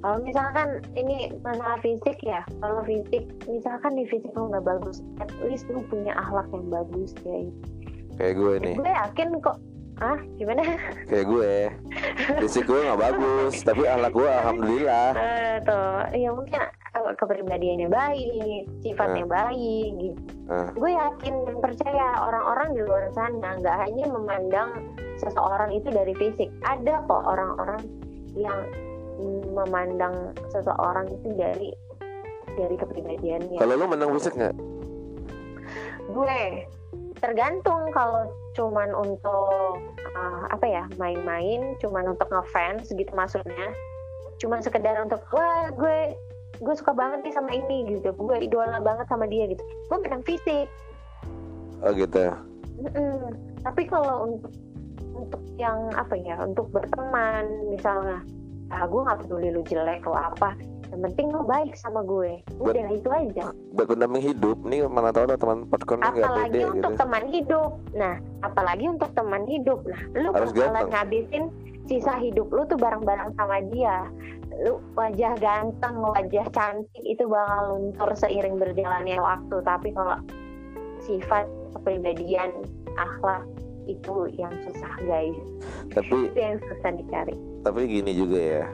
Kalau 0.00 0.20
misalkan 0.20 0.68
ini 0.94 1.32
masalah 1.40 1.80
fisik 1.80 2.20
ya, 2.20 2.44
kalau 2.60 2.84
fisik 2.84 3.24
misalkan 3.48 3.96
di 3.96 4.04
fisik 4.04 4.36
lu 4.36 4.52
nggak 4.52 4.60
bagus, 4.62 5.00
at 5.16 5.32
least 5.40 5.64
lu 5.72 5.80
punya 5.88 6.12
akhlak 6.14 6.44
yang 6.52 6.68
bagus 6.68 7.16
ya. 7.24 7.40
kayak 8.14 8.36
gue 8.36 8.52
nih 8.60 8.74
Gue 8.76 8.92
yakin 8.92 9.28
kok. 9.40 9.56
Ah, 9.96 10.18
gimana? 10.36 10.60
kayak 11.06 11.24
gue 11.24 11.52
fisik 12.42 12.66
gue 12.66 12.82
nggak 12.82 13.00
bagus 13.00 13.62
tapi 13.62 13.86
ahlak 13.86 14.10
gue 14.10 14.26
alhamdulillah 14.26 15.10
Eh, 15.14 15.54
tuh, 15.62 15.98
ya 16.12 16.30
mungkin 16.34 16.60
kepribadiannya 16.94 17.90
baik, 17.90 18.70
sifatnya 18.86 19.26
baik 19.26 19.90
gitu. 19.98 20.20
Ah. 20.46 20.70
Gue 20.78 20.94
yakin 20.94 21.34
dan 21.46 21.56
percaya 21.58 22.06
orang-orang 22.22 22.68
di 22.76 22.80
luar 22.86 23.10
sana 23.12 23.58
nggak 23.58 23.76
hanya 23.88 24.04
memandang 24.08 24.70
seseorang 25.18 25.74
itu 25.74 25.90
dari 25.90 26.14
fisik. 26.14 26.48
Ada 26.62 27.02
kok 27.06 27.22
orang-orang 27.26 27.82
yang 28.38 28.60
memandang 29.54 30.34
seseorang 30.50 31.06
itu 31.10 31.28
dari 31.38 31.70
dari 32.54 32.74
kepribadiannya 32.78 33.58
kalau 33.58 33.74
lo 33.78 33.86
menang 33.86 34.10
fisik 34.18 34.34
nggak 34.34 34.54
gue 36.10 36.40
tergantung 37.18 37.88
kalau 37.94 38.28
cuman 38.52 38.92
untuk 38.92 39.80
uh, 40.14 40.44
apa 40.50 40.66
ya 40.66 40.84
main-main 41.00 41.74
cuman 41.80 42.14
untuk 42.14 42.28
ngefans 42.28 42.92
gitu 42.92 43.10
maksudnya 43.16 43.72
cuman 44.38 44.60
sekedar 44.60 44.98
untuk 45.00 45.22
wah 45.32 45.70
gue 45.72 46.14
gue 46.60 46.74
suka 46.76 46.92
banget 46.94 47.26
nih 47.26 47.34
sama 47.34 47.50
ini 47.54 47.98
gitu. 47.98 48.14
Gue 48.14 48.42
idola 48.42 48.78
banget 48.78 49.06
sama 49.10 49.26
dia 49.26 49.48
gitu. 49.50 49.62
Gue 49.90 49.98
menang 50.02 50.22
fisik. 50.22 50.66
Oh 51.84 51.92
gitu. 51.92 52.32
Mm-mm. 52.74 53.30
tapi 53.62 53.86
kalau 53.86 54.26
untuk 54.26 54.50
untuk 55.14 55.38
yang 55.54 55.94
apa 55.94 56.18
ya 56.18 56.34
untuk 56.42 56.66
berteman 56.74 57.46
misalnya 57.70 58.18
ah 58.74 58.82
gue 58.82 58.98
nggak 58.98 59.18
peduli 59.24 59.54
lu 59.54 59.62
jelek 59.62 60.02
lo 60.02 60.18
apa. 60.18 60.58
Yang 60.90 61.00
penting 61.10 61.26
lo 61.34 61.42
baik 61.46 61.74
sama 61.78 62.02
gue. 62.02 62.42
Udah 62.58 62.86
itu 62.90 63.08
aja. 63.10 63.54
buat 63.74 63.86
pendamping 63.86 64.22
hidup 64.26 64.58
nih 64.66 64.86
mana 64.90 65.14
tahu 65.14 65.30
ada 65.30 65.38
teman 65.38 65.66
podcast 65.70 66.02
apalagi 66.02 66.50
pede 66.50 66.60
untuk 66.70 66.92
gitu. 66.94 67.00
teman 67.02 67.24
hidup. 67.30 67.70
Nah 67.94 68.14
apalagi 68.42 68.84
untuk 68.90 69.10
teman 69.14 69.42
hidup. 69.46 69.78
Nah 69.86 70.00
lu 70.18 70.28
Harus 70.34 70.50
bakalan 70.50 70.70
ganteng. 70.74 70.90
ngabisin 70.90 71.44
sisa 71.84 72.16
hidup 72.16 72.48
lu 72.48 72.64
tuh 72.68 72.80
bareng-bareng 72.80 73.36
sama 73.36 73.60
dia. 73.68 74.08
Lu 74.64 74.80
wajah 74.94 75.34
ganteng 75.36 75.96
wajah 76.00 76.46
cantik 76.54 77.04
itu 77.04 77.26
bakal 77.26 77.76
luntur 77.76 78.10
seiring 78.16 78.56
berjalannya 78.56 79.18
waktu. 79.20 79.56
Tapi 79.64 79.88
kalau 79.92 80.18
sifat 81.04 81.44
kepribadian 81.76 82.50
akhlak 82.96 83.44
itu 83.84 84.32
yang 84.38 84.52
susah 84.64 84.94
guys. 85.04 85.36
Tapi 85.92 86.32
itu 86.32 86.38
yang 86.38 86.56
susah 86.64 86.90
dicari. 86.94 87.36
tapi 87.64 87.88
gini 87.88 88.12
juga 88.12 88.40
ya. 88.40 88.66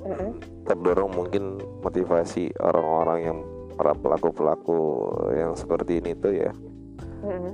Mm-mm. 0.00 0.32
terdorong 0.64 1.12
mungkin 1.12 1.60
motivasi 1.84 2.56
orang-orang 2.56 3.18
yang 3.20 3.38
para 3.76 3.92
pelaku-pelaku 3.92 4.80
yang 5.36 5.52
seperti 5.52 6.00
ini 6.00 6.16
tuh 6.16 6.32
ya. 6.32 6.52
Mm-mm. 7.20 7.52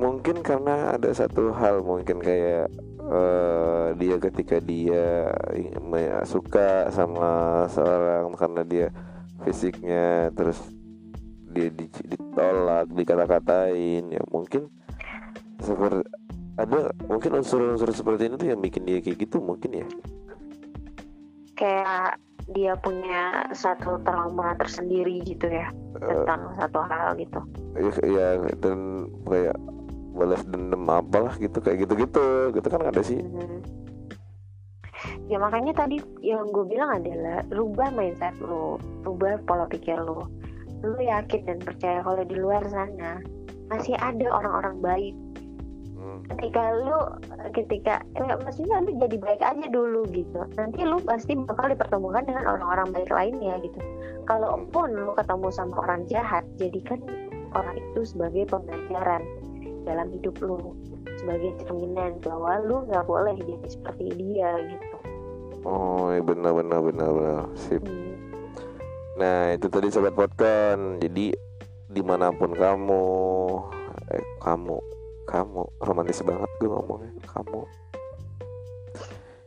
mungkin 0.00 0.40
karena 0.40 0.96
ada 0.96 1.12
satu 1.12 1.52
hal 1.52 1.84
mungkin 1.84 2.24
kayak 2.24 2.72
eh, 3.06 3.86
dia 3.96 4.16
ketika 4.18 4.56
dia 4.58 5.30
suka 6.26 6.90
sama 6.90 7.64
seorang 7.70 8.34
karena 8.34 8.62
dia 8.66 8.86
fisiknya 9.42 10.30
terus 10.34 10.58
dia 11.50 11.70
di- 11.72 11.88
ditolak 12.04 12.90
dikata-katain 12.92 14.04
ya 14.12 14.22
mungkin 14.28 14.68
seperti 15.62 16.04
ada 16.56 16.88
mungkin 17.08 17.40
unsur-unsur 17.40 17.92
seperti 17.92 18.28
ini 18.32 18.34
tuh 18.40 18.48
yang 18.48 18.60
bikin 18.60 18.88
dia 18.88 19.00
kayak 19.04 19.28
gitu 19.28 19.40
mungkin 19.40 19.84
ya? 19.84 19.86
Kayak 21.56 22.20
dia 22.52 22.72
punya 22.80 23.44
satu 23.52 23.98
trauma 24.04 24.54
tersendiri 24.56 25.20
gitu 25.24 25.48
ya 25.50 25.68
Eh, 25.96 26.04
tentang 26.04 26.52
satu 26.60 26.80
hal 26.84 27.16
gitu. 27.16 27.40
Ya, 27.76 27.92
ya 28.04 28.28
dan 28.60 29.08
kayak 29.24 29.56
balas 30.16 30.42
dendam 30.48 30.88
apalah 30.88 31.36
gitu 31.36 31.60
kayak 31.60 31.84
gitu-gitu 31.84 32.50
gitu 32.56 32.66
kan 32.72 32.82
ada 32.88 33.00
sih 33.04 33.20
Mhm. 33.20 33.86
Ya 35.26 35.42
makanya 35.42 35.74
tadi 35.74 35.98
yang 36.22 36.46
gue 36.54 36.64
bilang 36.66 37.02
adalah 37.02 37.42
rubah 37.50 37.90
mindset 37.94 38.34
lu, 38.38 38.78
rubah 39.02 39.42
pola 39.46 39.66
pikir 39.66 39.98
lu. 39.98 40.22
Lu 40.86 40.98
yakin 40.98 41.46
dan 41.46 41.58
percaya 41.58 41.98
kalau 42.02 42.22
di 42.22 42.36
luar 42.38 42.62
sana 42.70 43.18
masih 43.66 43.98
ada 43.98 44.26
orang-orang 44.30 44.78
baik. 44.78 45.14
Hmm. 45.98 46.22
Ketika 46.30 46.62
lu, 46.78 46.98
ketika, 47.50 47.94
eh, 48.14 48.38
maksudnya 48.38 48.78
lu 48.86 48.94
jadi 49.02 49.16
baik 49.18 49.42
aja 49.42 49.66
dulu 49.66 50.06
gitu. 50.14 50.46
Nanti 50.54 50.86
lu 50.86 51.02
pasti 51.02 51.34
bakal 51.34 51.74
dipertemukan 51.74 52.22
dengan 52.22 52.46
orang-orang 52.46 52.94
baik 52.94 53.10
lainnya 53.10 53.58
gitu. 53.66 53.78
Kalaupun 54.30 54.94
lu 54.94 55.10
ketemu 55.18 55.48
sama 55.50 55.74
orang 55.82 56.06
jahat, 56.06 56.46
jadikan 56.58 57.02
orang 57.50 57.78
itu 57.78 58.06
sebagai 58.06 58.46
pembelajaran 58.46 59.22
dalam 59.86 60.10
hidup 60.10 60.34
lu 60.42 60.74
sebagai 61.16 61.54
cerminan 61.62 62.18
bahwa 62.20 62.58
lu 62.66 62.76
nggak 62.90 63.06
boleh 63.06 63.32
jadi 63.38 63.54
seperti 63.70 64.04
dia 64.18 64.50
gitu. 64.66 64.96
oh 65.62 66.10
iya 66.10 66.20
benar 66.20 66.52
benar 66.52 66.80
benar 66.82 67.08
benar 67.14 67.42
sip 67.54 67.86
Hmm. 67.86 68.06
Nah 69.16 69.56
itu 69.56 69.72
tadi 69.72 69.88
sobat 69.88 70.12
podcast. 70.12 71.00
Jadi 71.00 71.32
di 71.88 72.02
mana 72.04 72.28
pun 72.36 72.52
kamu, 72.52 73.04
eh 74.12 74.24
kamu, 74.44 74.76
kamu 75.24 75.62
romantis 75.80 76.20
banget 76.20 76.50
gue 76.60 76.68
ngomongnya 76.68 77.16
kamu. 77.24 77.64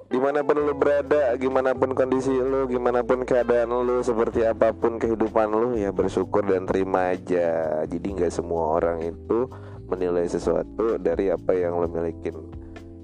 Di 0.10 0.18
mana 0.18 0.42
pun 0.42 0.58
lu 0.58 0.74
berada, 0.74 1.38
gimana 1.38 1.78
pun 1.78 1.94
kondisi 1.94 2.34
lu, 2.34 2.66
gimana 2.66 3.06
pun 3.06 3.22
keadaan 3.22 3.70
lu, 3.70 4.02
seperti 4.02 4.42
apa 4.42 4.74
pun 4.74 4.98
kehidupan 4.98 5.54
lu 5.54 5.78
ya 5.78 5.94
bersyukur 5.94 6.50
dan 6.50 6.66
terima 6.66 7.14
aja. 7.14 7.86
Jadi 7.86 8.18
nggak 8.18 8.34
semua 8.34 8.82
orang 8.82 9.06
itu 9.06 9.46
menilai 9.90 10.30
sesuatu 10.30 11.02
dari 11.02 11.34
apa 11.34 11.52
yang 11.58 11.82
lo 11.82 11.90
milikin. 11.90 12.38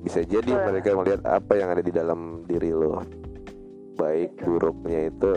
Bisa 0.05 0.21
jadi 0.21 0.53
Betul. 0.53 0.65
mereka 0.69 0.89
melihat 0.93 1.21
apa 1.25 1.53
yang 1.57 1.69
ada 1.73 1.81
di 1.81 1.89
dalam 1.89 2.45
diri 2.45 2.69
lo. 2.69 3.01
Baik 3.97 4.37
Betul. 4.37 4.45
buruknya 4.45 5.09
itu 5.09 5.31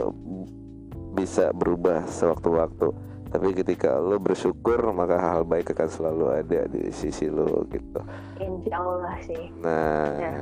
bisa 1.16 1.50
berubah 1.56 2.04
sewaktu-waktu. 2.04 2.92
Tapi 3.28 3.52
ketika 3.52 4.00
lo 4.00 4.16
bersyukur 4.16 4.80
maka 4.92 5.20
hal 5.20 5.44
baik 5.44 5.72
akan 5.76 5.88
selalu 5.88 6.24
ada 6.32 6.64
di 6.68 6.88
sisi 6.92 7.28
lo 7.28 7.64
gitu. 7.68 8.00
Insya 8.40 8.76
Allah 8.80 9.16
sih. 9.20 9.44
Nah, 9.60 10.16
Ya. 10.16 10.32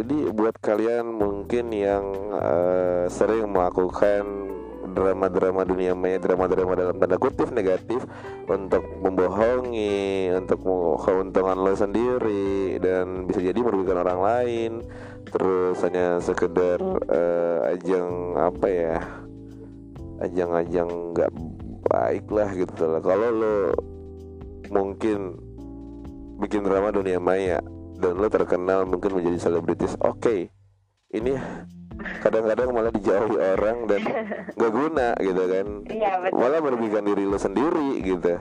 jadi 0.00 0.32
buat 0.32 0.56
kalian 0.60 1.12
mungkin 1.12 1.72
yang 1.72 2.04
eh, 2.32 3.04
sering 3.12 3.52
melakukan 3.52 4.51
drama-drama 4.92 5.64
dunia 5.64 5.96
maya, 5.96 6.20
drama-drama 6.20 6.76
dalam 6.76 6.96
tanda 7.00 7.16
kutip 7.16 7.48
negatif 7.50 8.04
untuk 8.46 8.84
membohongi, 9.00 10.30
untuk 10.36 10.62
keuntungan 11.02 11.58
lo 11.58 11.72
sendiri 11.72 12.76
dan 12.78 13.24
bisa 13.24 13.40
jadi 13.40 13.56
merugikan 13.58 14.04
orang 14.04 14.20
lain, 14.20 14.72
terus 15.32 15.80
hanya 15.82 16.20
sekedar 16.20 16.78
eh, 17.08 17.72
ajang 17.74 18.36
apa 18.36 18.66
ya, 18.68 18.96
ajang-ajang 20.22 20.88
nggak 21.16 21.32
baik 21.90 22.26
lah 22.30 22.48
gitu 22.52 22.84
lah. 22.86 23.00
Kalau 23.00 23.28
lo 23.32 23.56
mungkin 24.72 25.36
bikin 26.40 26.64
drama 26.64 26.92
dunia 26.92 27.20
maya 27.20 27.60
dan 28.00 28.18
lo 28.18 28.26
terkenal 28.26 28.82
mungkin 28.88 29.14
menjadi 29.14 29.38
selebritis 29.38 29.94
oke 30.02 30.50
ini 31.14 31.32
kadang-kadang 32.18 32.68
malah 32.70 32.90
dijauhi 32.90 33.36
orang 33.36 33.76
dan 33.86 34.00
gak 34.60 34.72
guna 34.72 35.08
gitu 35.18 35.42
kan 35.44 35.66
Iya 35.86 36.12
betul. 36.20 36.38
malah 36.38 36.60
merugikan 36.60 37.02
diri 37.02 37.24
lo 37.24 37.36
sendiri 37.36 38.00
gitu 38.00 38.34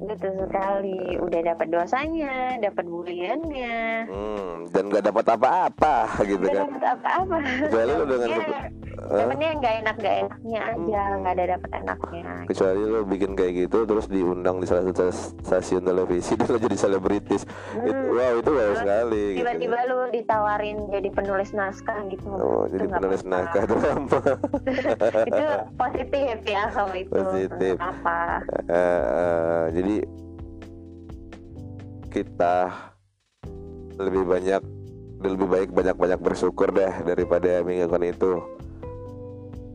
Betul 0.00 0.32
sekali. 0.40 0.98
Udah 1.18 1.40
dapat 1.46 1.66
dosanya, 1.68 2.34
dapat 2.58 2.84
buliannya. 2.84 3.78
hmm, 4.06 4.50
dan 4.70 4.84
gak 4.88 5.04
dapat 5.04 5.26
apa-apa 5.28 5.94
gitu 6.22 6.40
Gak 6.42 6.54
kan 6.54 6.66
dapat 6.70 6.82
apa-apa. 6.96 7.36
kecuali 7.62 7.90
lo 7.90 8.04
dengan 8.06 8.28
Dapatnya- 8.30 8.78
Dapatnya 9.00 9.46
yang 9.46 9.58
nggak 9.58 9.74
enak 9.78 9.94
gak 9.98 10.16
enaknya 10.20 10.60
aja, 10.66 11.02
nggak 11.16 11.32
ada 11.32 11.44
dapat 11.50 11.70
enaknya. 11.74 12.24
kecuali 12.44 12.80
lo 12.82 13.00
bikin 13.02 13.30
kayak 13.32 13.52
gitu 13.58 13.78
terus 13.82 14.06
diundang 14.06 14.56
di 14.56 14.66
salah 14.66 14.84
satu 14.84 15.08
stasiun 15.40 15.82
televisi 15.82 16.32
dan 16.38 16.48
lo 16.48 16.58
jadi 16.58 16.76
selebritis 16.78 17.42
Itu- 17.42 17.88
Hmm. 17.90 18.12
wow 18.12 18.32
itu 18.36 18.50
wow 18.50 18.60
Terus 18.62 18.78
sekali 18.78 19.22
gitu. 19.30 19.38
Tiba-tiba 19.40 19.78
lu 19.86 19.98
ditawarin 20.10 20.78
jadi 20.88 21.08
penulis 21.08 21.50
naskah 21.50 21.98
gitu. 22.06 22.28
oh 22.30 22.62
Itu 22.62 22.72
jadi 22.72 22.84
nggak 22.84 22.98
penulis 22.98 23.20
apa-apa. 23.20 23.32
naskah 23.32 23.64
drama 23.64 24.20
itu 25.30 25.44
positif 25.76 26.10
ya 26.44 26.62
kalau 26.68 26.94
itu. 26.94 27.10
Positif. 27.10 27.74
Nggak 27.74 27.90
Apa? 27.96 28.20
Eh, 28.68 28.70
eh, 28.70 29.62
jadi 29.72 29.89
kita 32.10 32.70
lebih 34.00 34.24
banyak 34.26 34.62
lebih 35.20 35.46
baik 35.46 35.70
banyak-banyak 35.76 36.20
bersyukur 36.20 36.72
dah 36.72 37.04
daripada 37.04 37.60
mengingatkan 37.60 38.04
itu. 38.08 38.32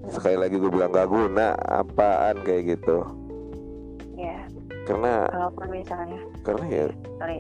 Sekali 0.10 0.38
lagi 0.38 0.58
gue 0.58 0.70
bilang 0.70 0.94
gak 0.94 1.10
guna 1.10 1.54
apaan 1.70 2.42
kayak 2.42 2.78
gitu. 2.78 3.06
Ya, 4.18 4.48
karena 4.90 5.30
kalaupun 5.30 5.68
misalnya, 5.70 6.20
karena 6.42 6.66
ya 6.70 6.86
sorry. 7.20 7.38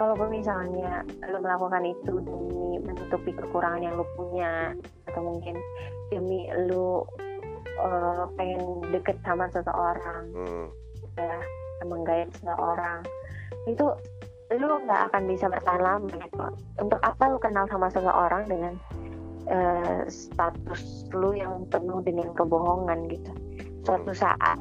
Kalaupun 0.00 0.28
misalnya 0.34 1.04
lu 1.30 1.38
melakukan 1.38 1.84
itu 1.84 2.12
demi 2.24 2.80
menutupi 2.80 3.30
kekurangan 3.36 3.84
yang 3.84 3.94
lu 4.00 4.06
punya, 4.16 4.74
atau 5.06 5.20
mungkin 5.22 5.54
demi 6.10 6.48
lu 6.66 7.04
eh, 7.78 8.24
pengen 8.34 8.82
deket 8.90 9.16
sama 9.22 9.46
seseorang, 9.52 10.24
hmm, 10.32 10.66
ya, 11.18 11.38
menggait 11.82 12.28
seseorang, 12.38 13.02
itu 13.66 13.86
lu 14.52 14.74
nggak 14.84 15.08
akan 15.08 15.22
bisa 15.26 15.48
bertahan 15.48 15.80
lama 15.80 16.12
gitu. 16.12 16.44
Untuk 16.76 17.00
apa 17.00 17.22
lu 17.26 17.38
kenal 17.40 17.64
sama 17.66 17.88
seseorang 17.88 18.44
dengan 18.46 18.74
eh, 19.48 20.04
status 20.06 21.08
lu 21.10 21.32
yang 21.32 21.64
penuh 21.66 21.98
dengan 22.00 22.30
kebohongan 22.32 23.08
gitu? 23.08 23.32
Suatu 23.82 24.12
saat 24.12 24.60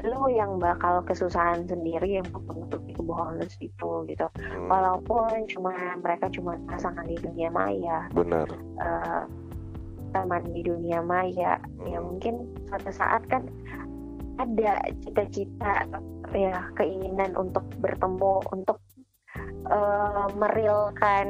lu 0.00 0.24
yang 0.32 0.56
bakal 0.56 1.04
kesusahan 1.04 1.68
sendiri 1.68 2.16
yang 2.16 2.24
menutupi 2.32 2.96
kebohongan 2.96 3.44
lu 3.44 3.46
itu 3.60 3.90
gitu 4.08 4.26
Hmm, 4.40 4.72
walaupun 4.72 5.44
cuma 5.52 5.76
mereka 6.00 6.32
cuma 6.32 6.56
pasangan 6.64 7.04
di 7.04 7.20
dunia 7.20 7.52
maya 7.52 8.08
benar. 8.16 8.48
eh, 8.80 9.22
teman 10.16 10.48
di 10.48 10.64
dunia 10.64 11.04
maya 11.04 11.60
ya 11.84 11.98
Hmm. 12.00 12.08
mungkin 12.08 12.34
suatu 12.72 12.88
saat 12.88 13.20
kan 13.28 13.44
ada 14.40 14.80
cita-cita 15.04 15.84
ya 16.32 16.64
keinginan 16.80 17.36
untuk 17.36 17.64
bertemu 17.80 18.40
untuk 18.52 18.78
eh, 19.68 20.26
merilkan 20.36 21.28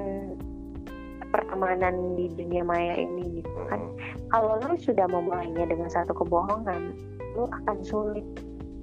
pertemanan 1.33 2.15
di 2.15 2.29
dunia 2.37 2.63
maya 2.63 2.95
ini 3.01 3.41
gitu 3.41 3.59
kan. 3.73 3.81
Hmm, 3.81 3.97
kalau 4.29 4.61
lu 4.61 4.77
sudah 4.77 5.09
memulainya 5.09 5.65
dengan 5.65 5.89
satu 5.89 6.13
kebohongan 6.13 6.93
lu 7.33 7.49
akan 7.49 7.81
sulit 7.81 8.27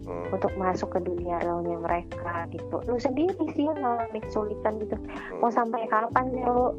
hmm, 0.10 0.34
untuk 0.34 0.50
masuk 0.58 0.90
ke 0.98 1.00
dunia 1.06 1.38
realnya 1.46 1.78
mereka 1.78 2.50
gitu. 2.50 2.82
Lu 2.90 2.98
sendiri 2.98 3.38
sih 3.54 3.70
yang 3.70 3.78
ngalamin 3.78 4.22
kesulitan 4.26 4.82
gitu. 4.82 4.98
Hmm. 4.98 5.38
mau 5.46 5.54
sampai 5.54 5.86
kapan 5.88 6.26
sih 6.34 6.44
lu? 6.44 6.74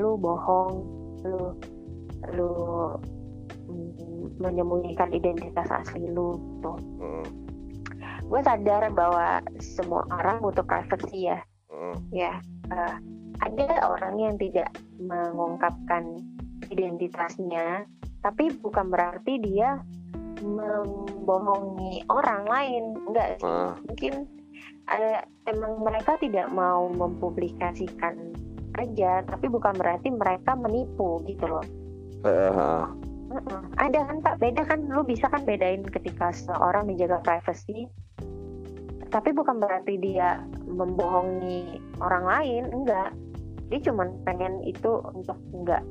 Lu 0.00 0.16
bohong 0.16 0.74
lu 1.28 1.52
lu 2.32 2.50
menyembunyikan 4.38 5.10
identitas 5.10 5.66
asli 5.72 6.06
lu 6.06 6.38
gitu. 6.38 6.72
Hmm, 7.00 7.26
gue 8.28 8.40
sadar 8.44 8.92
bahwa 8.94 9.42
semua 9.58 10.06
orang 10.14 10.38
butuh 10.44 10.62
privacy 10.62 11.32
ya. 11.32 11.40
Hmm, 11.72 11.96
ya 12.14 12.38
eh, 12.70 12.94
ada 13.40 13.68
orang 13.88 14.14
yang 14.20 14.34
tidak 14.36 14.68
mengungkapkan 15.00 16.20
identitasnya 16.68 17.88
tapi 18.20 18.52
bukan 18.60 18.92
berarti 18.92 19.40
dia 19.40 19.80
membohongi 20.40 22.04
orang 22.08 22.44
lain. 22.48 22.84
Enggak 23.08 23.40
sih. 23.40 23.48
Ah, 23.48 23.72
mungkin 23.88 24.28
ada 24.88 25.24
emang 25.48 25.80
mereka 25.84 26.16
tidak 26.20 26.48
mau 26.52 26.88
mempublikasikan 26.90 28.34
aja 28.78 29.26
tapi 29.26 29.50
bukan 29.50 29.74
berarti 29.76 30.08
mereka 30.12 30.56
menipu 30.56 31.20
gitu 31.26 31.44
loh. 31.48 31.64
Eh, 32.24 32.52
ah, 32.52 32.86
Mm-mm. 33.30 33.62
ada 33.78 34.00
kan 34.10 34.16
pak 34.26 34.34
beda 34.42 34.62
kan 34.66 34.90
lu 34.90 35.06
bisa 35.06 35.30
kan 35.30 35.46
bedain 35.46 35.86
ketika 35.86 36.34
seorang 36.34 36.90
menjaga 36.90 37.22
privacy 37.22 37.86
tapi 39.10 39.30
bukan 39.30 39.58
berarti 39.62 39.98
dia 40.02 40.42
membohongi 40.66 41.78
orang 42.02 42.26
lain 42.26 42.64
enggak 42.74 43.10
dia 43.70 43.80
cuma 43.86 44.10
pengen 44.26 44.58
itu 44.66 44.98
untuk 45.14 45.38
enggak 45.54 45.82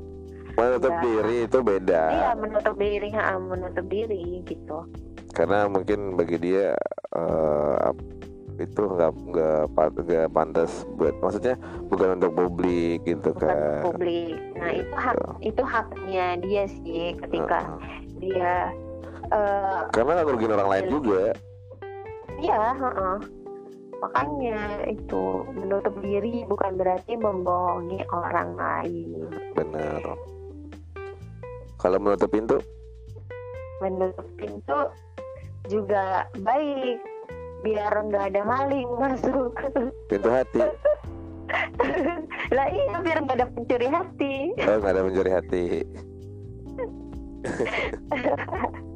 menutup 0.60 0.92
Enggak. 0.92 1.04
diri 1.04 1.36
itu 1.48 1.58
beda. 1.64 2.02
iya 2.12 2.30
menutup 2.36 2.74
diri 2.76 3.08
menutup 3.40 3.86
diri 3.88 4.24
gitu 4.44 4.78
karena 5.32 5.64
mungkin 5.64 6.20
bagi 6.20 6.36
dia 6.36 6.76
ap- 7.80 8.04
itu 8.60 8.82
nggak 8.84 9.10
nggak 9.32 9.60
nggak 10.04 10.26
pantas 10.36 10.84
buat 11.00 11.16
maksudnya 11.24 11.56
bukan 11.88 12.20
untuk 12.20 12.32
publik 12.36 13.00
gitu 13.08 13.32
bukan 13.32 13.48
kan. 13.48 13.82
publik. 13.82 14.36
Nah 14.60 14.70
itu 14.76 14.94
hak 14.94 15.16
itu 15.40 15.62
haknya 15.64 16.26
dia 16.44 16.64
sih 16.68 17.16
ketika 17.16 17.58
Heeh. 17.64 17.98
dia 18.20 18.54
eh 19.32 19.80
karena 19.96 20.20
nggak 20.20 20.26
ngerugiin 20.28 20.54
orang 20.54 20.70
lain 20.70 20.86
juga. 20.92 21.22
Iya 22.40 22.62
heeh. 22.76 23.18
makanya 24.00 24.88
itu 24.88 25.44
menutup 25.52 25.92
diri 26.00 26.48
bukan 26.48 26.80
berarti 26.80 27.20
membohongi 27.20 28.00
orang 28.08 28.56
lain. 28.56 29.28
Benar 29.52 30.16
kalau 31.80 31.96
menutup 32.00 32.28
pintu? 32.32 32.56
Menutup 33.84 34.24
pintu 34.40 34.78
juga 35.68 36.28
baik 36.40 37.09
biar 37.60 37.92
nggak 38.08 38.24
ada 38.34 38.42
maling 38.44 38.88
masuk. 38.96 39.52
Pintu 40.08 40.28
hati. 40.28 40.60
Lah 42.56 42.66
iya 42.70 42.96
biar 43.02 43.18
nggak 43.24 43.36
ada 43.40 43.46
pencuri 43.50 43.88
hati. 43.90 44.34
Oh 44.66 44.76
nggak 44.78 44.92
ada 44.94 45.02
mencuri 45.04 45.30
hati. 45.30 45.64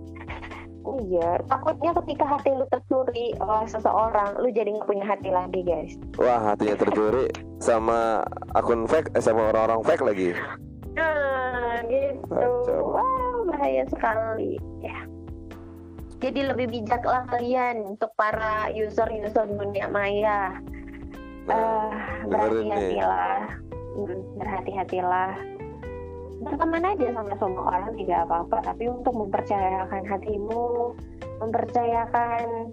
Iya 0.84 1.40
takutnya 1.48 1.96
ketika 1.96 2.24
hati 2.28 2.52
lu 2.52 2.68
tercuri 2.68 3.32
oleh 3.40 3.66
seseorang 3.66 4.36
lu 4.36 4.52
jadi 4.52 4.68
nggak 4.68 4.84
punya 4.84 5.04
hati 5.08 5.32
lagi 5.32 5.60
guys. 5.64 5.96
Wah 6.20 6.52
hatinya 6.52 6.76
tercuri 6.76 7.32
sama 7.56 8.20
akun 8.52 8.84
fake 8.84 9.08
eh, 9.16 9.22
sama 9.24 9.48
orang-orang 9.48 9.80
fake 9.80 10.04
lagi. 10.04 10.28
Nah 10.92 11.80
gitu. 11.88 12.44
Wah 12.84 13.48
bahaya 13.48 13.88
sekali. 13.88 14.60
Ya 14.84 15.08
jadi 16.24 16.40
lebih 16.56 16.72
bijaklah 16.72 17.28
kalian 17.28 17.84
untuk 17.84 18.08
para 18.16 18.72
user-user 18.72 19.44
dunia 19.44 19.92
maya. 19.92 20.56
Nah 21.44 22.24
nih. 22.24 22.32
berhati-hatilah. 22.32 23.40
Hmm, 23.92 24.20
berhati-hatilah. 24.40 25.32
Berteman 26.40 26.84
aja 26.88 27.06
sama 27.12 27.34
semua 27.36 27.64
orang 27.76 27.92
tidak 28.00 28.18
apa-apa 28.24 28.56
tapi 28.72 28.88
untuk 28.88 29.12
mempercayakan 29.12 30.02
hatimu 30.08 30.96
mempercayakan 31.44 32.72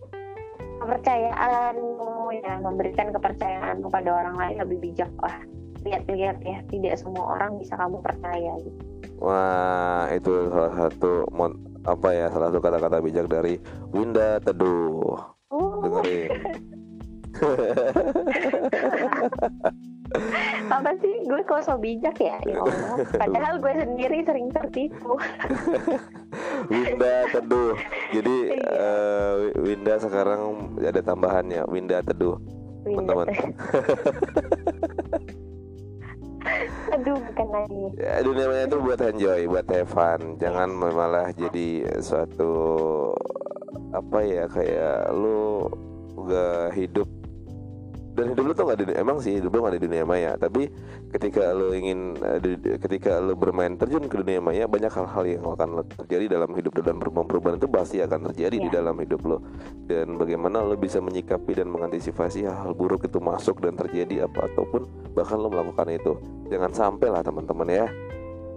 kepercayaanmu 0.81 2.31
ya 2.41 2.57
memberikan 2.63 3.11
kepercayaanmu 3.11 3.87
pada 3.91 4.09
orang 4.15 4.35
lain 4.39 4.57
lebih 4.63 4.77
bijak 4.79 5.11
lah. 5.19 5.43
Lihat-lihat 5.83 6.39
ya 6.47 6.63
tidak 6.71 6.95
semua 7.03 7.35
orang 7.35 7.59
bisa 7.59 7.75
kamu 7.75 7.99
percaya. 7.99 8.55
Gitu 8.63 8.79
wah 9.21 10.09
itu 10.09 10.49
salah 10.49 10.73
satu 10.73 11.29
apa 11.81 12.13
ya 12.13 12.29
salah 12.29 12.53
satu 12.53 12.61
kata-kata 12.61 13.01
bijak 13.01 13.27
dari 13.29 13.57
Winda 13.89 14.37
Teduh. 14.41 15.17
Oh, 15.51 15.83
dengerin. 15.83 16.31
Apa 20.67 20.91
sih? 20.99 21.23
Gue 21.23 21.39
kok 21.47 21.63
so 21.63 21.79
bijak 21.79 22.19
ya? 22.19 22.35
Ya 22.43 22.59
Allah. 22.59 22.99
Padahal 23.15 23.55
gue 23.63 23.73
sendiri 23.79 24.19
sering 24.27 24.51
tertipu. 24.51 25.15
Winda 26.71 27.31
Teduh. 27.31 27.79
Jadi 28.11 28.35
eh, 28.59 29.35
Winda 29.59 29.95
sekarang 29.97 30.75
ada 30.79 31.01
tambahannya. 31.01 31.63
Winda 31.71 32.03
Teduh. 32.03 32.35
Teman-teman. 32.83 33.27
aduh 36.91 37.17
bukan 37.31 37.47
lagi 37.53 37.83
Ya, 38.01 38.19
dunia 38.25 38.45
maya 38.49 38.65
itu 38.65 38.77
buat 38.81 38.99
enjoy, 38.99 39.45
buat 39.45 39.67
have 39.69 39.89
fun. 39.93 40.41
Jangan 40.41 40.69
malah 40.73 41.29
jadi 41.37 41.85
suatu 42.01 42.51
apa 43.91 44.19
ya 44.23 44.45
kayak 44.47 45.11
lu 45.13 45.67
gak 46.25 46.73
hidup 46.75 47.07
dan 48.11 48.35
hidup 48.35 48.43
lu 48.43 48.53
tuh 48.53 48.65
gak 48.67 48.79
di 48.83 48.85
emang 48.91 49.17
sih 49.23 49.39
hidup 49.39 49.55
lu 49.55 49.63
gak 49.63 49.79
di 49.79 49.83
dunia 49.87 50.03
maya. 50.03 50.35
Tapi 50.35 50.67
ketika 51.15 51.55
lu 51.55 51.71
ingin 51.71 52.19
eh, 52.19 52.39
ketika 52.79 53.23
lu 53.23 53.39
bermain 53.39 53.79
terjun 53.79 54.03
ke 54.07 54.19
dunia 54.19 54.43
maya 54.43 54.67
banyak 54.67 54.91
hal-hal 54.91 55.23
yang 55.23 55.43
akan 55.47 55.83
terjadi 56.03 56.35
dalam 56.39 56.51
hidup 56.51 56.75
lu 56.75 56.81
dan 56.83 56.99
perubahan-perubahan 56.99 57.55
itu 57.57 57.67
pasti 57.71 57.97
akan 58.03 58.19
terjadi 58.31 58.57
di 58.59 58.67
Iya. 58.67 58.83
dalam 58.83 58.95
hidup 58.99 59.21
lu 59.23 59.37
dan 59.87 60.19
bagaimana 60.19 60.59
lu 60.63 60.75
bisa 60.75 60.99
menyikapi 60.99 61.55
dan 61.55 61.71
mengantisipasi 61.71 62.43
hal-hal 62.43 62.75
buruk 62.75 63.07
itu 63.07 63.19
masuk 63.23 63.63
dan 63.63 63.79
terjadi 63.79 64.27
apa 64.27 64.51
ataupun 64.51 64.85
bahkan 65.15 65.39
lu 65.39 65.47
melakukan 65.47 65.87
itu. 65.91 66.13
Jangan 66.51 66.71
sampai 66.75 67.07
lah 67.11 67.23
teman-teman 67.23 67.67
ya. 67.67 67.87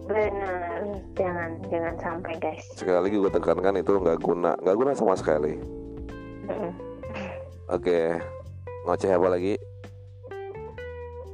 Benar. 0.04 0.82
Jangan 1.14 1.50
jangan 1.70 1.94
sampai 2.02 2.34
guys. 2.42 2.64
Sekali 2.74 2.98
lagi 3.08 3.16
gue 3.16 3.30
tekankan 3.32 3.78
itu 3.78 3.92
nggak 3.96 4.18
guna. 4.20 4.52
Nggak 4.60 4.76
guna 4.76 4.90
sama 4.92 5.14
sekali. 5.14 5.56
Mm-mm. 6.44 6.72
oke 7.72 8.20
ngoceh 8.84 9.16
apa 9.16 9.28
lagi? 9.32 9.54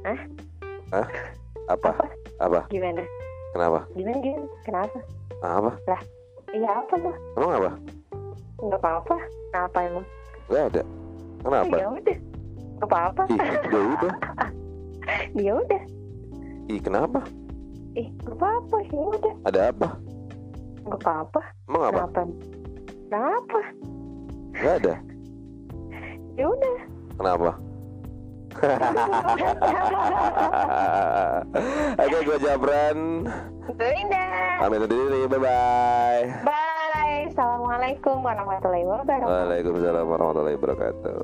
Hah? 0.07 0.19
Hah? 0.95 1.07
apa? 1.67 1.89
Apa? 2.39 2.59
Gimana? 2.71 3.03
Kenapa? 3.51 3.79
Gimana 3.91 4.17
gimana? 4.23 4.47
Kenapa? 4.63 4.97
Ah, 5.43 5.59
apa? 5.59 5.71
Iya 6.51 6.69
apa 6.83 6.93
tuh 6.99 7.15
emang 7.39 7.51
apa? 7.59 7.71
Nggak 8.59 8.79
apa-apa. 8.79 9.15
Kenapa 9.51 9.77
emang 9.83 10.05
nggak 10.47 10.63
ada. 10.71 10.83
Kenapa? 11.43 11.75
Ya 11.75 11.87
udah. 11.91 12.17
Nggak 12.79 12.87
apa-apa. 12.87 13.23
Ya 13.67 13.81
udah. 13.83 14.15
Ya 15.35 15.51
udah. 15.57 15.81
Ih 16.71 16.79
kenapa? 16.79 17.19
Ih 17.99 18.07
nggak 18.23 18.35
apa-apa. 18.39 18.77
Ya 18.87 19.01
udah. 19.11 19.33
Ada 19.43 19.59
apa? 19.75 19.87
Nggak 20.87 20.99
apa-apa. 21.03 21.41
Emang 21.67 21.83
apa? 21.83 21.99
Kenapa? 21.99 22.21
Kenapa? 23.11 23.59
Nggak 24.55 24.75
ada. 24.83 24.95
Ya 26.39 26.45
udah 26.47 26.75
kenapa 27.21 27.51
Oke, 32.03 32.17
gue 32.27 32.37
Jabran. 32.43 33.23
Belinda 33.79 34.25
Pamit 34.59 34.83
undur 34.83 34.91
diri. 34.91 35.23
Bye 35.23 35.39
bye. 35.39 36.27
bye 36.43 37.31
assalamualaikum 37.31 38.19
warahmatullahi 38.19 38.83
wabarakatuh 38.83 39.31
Waalaikumsalam 39.31 40.03
warahmatullahi 40.03 40.57
wabarakatuh. 40.59 41.19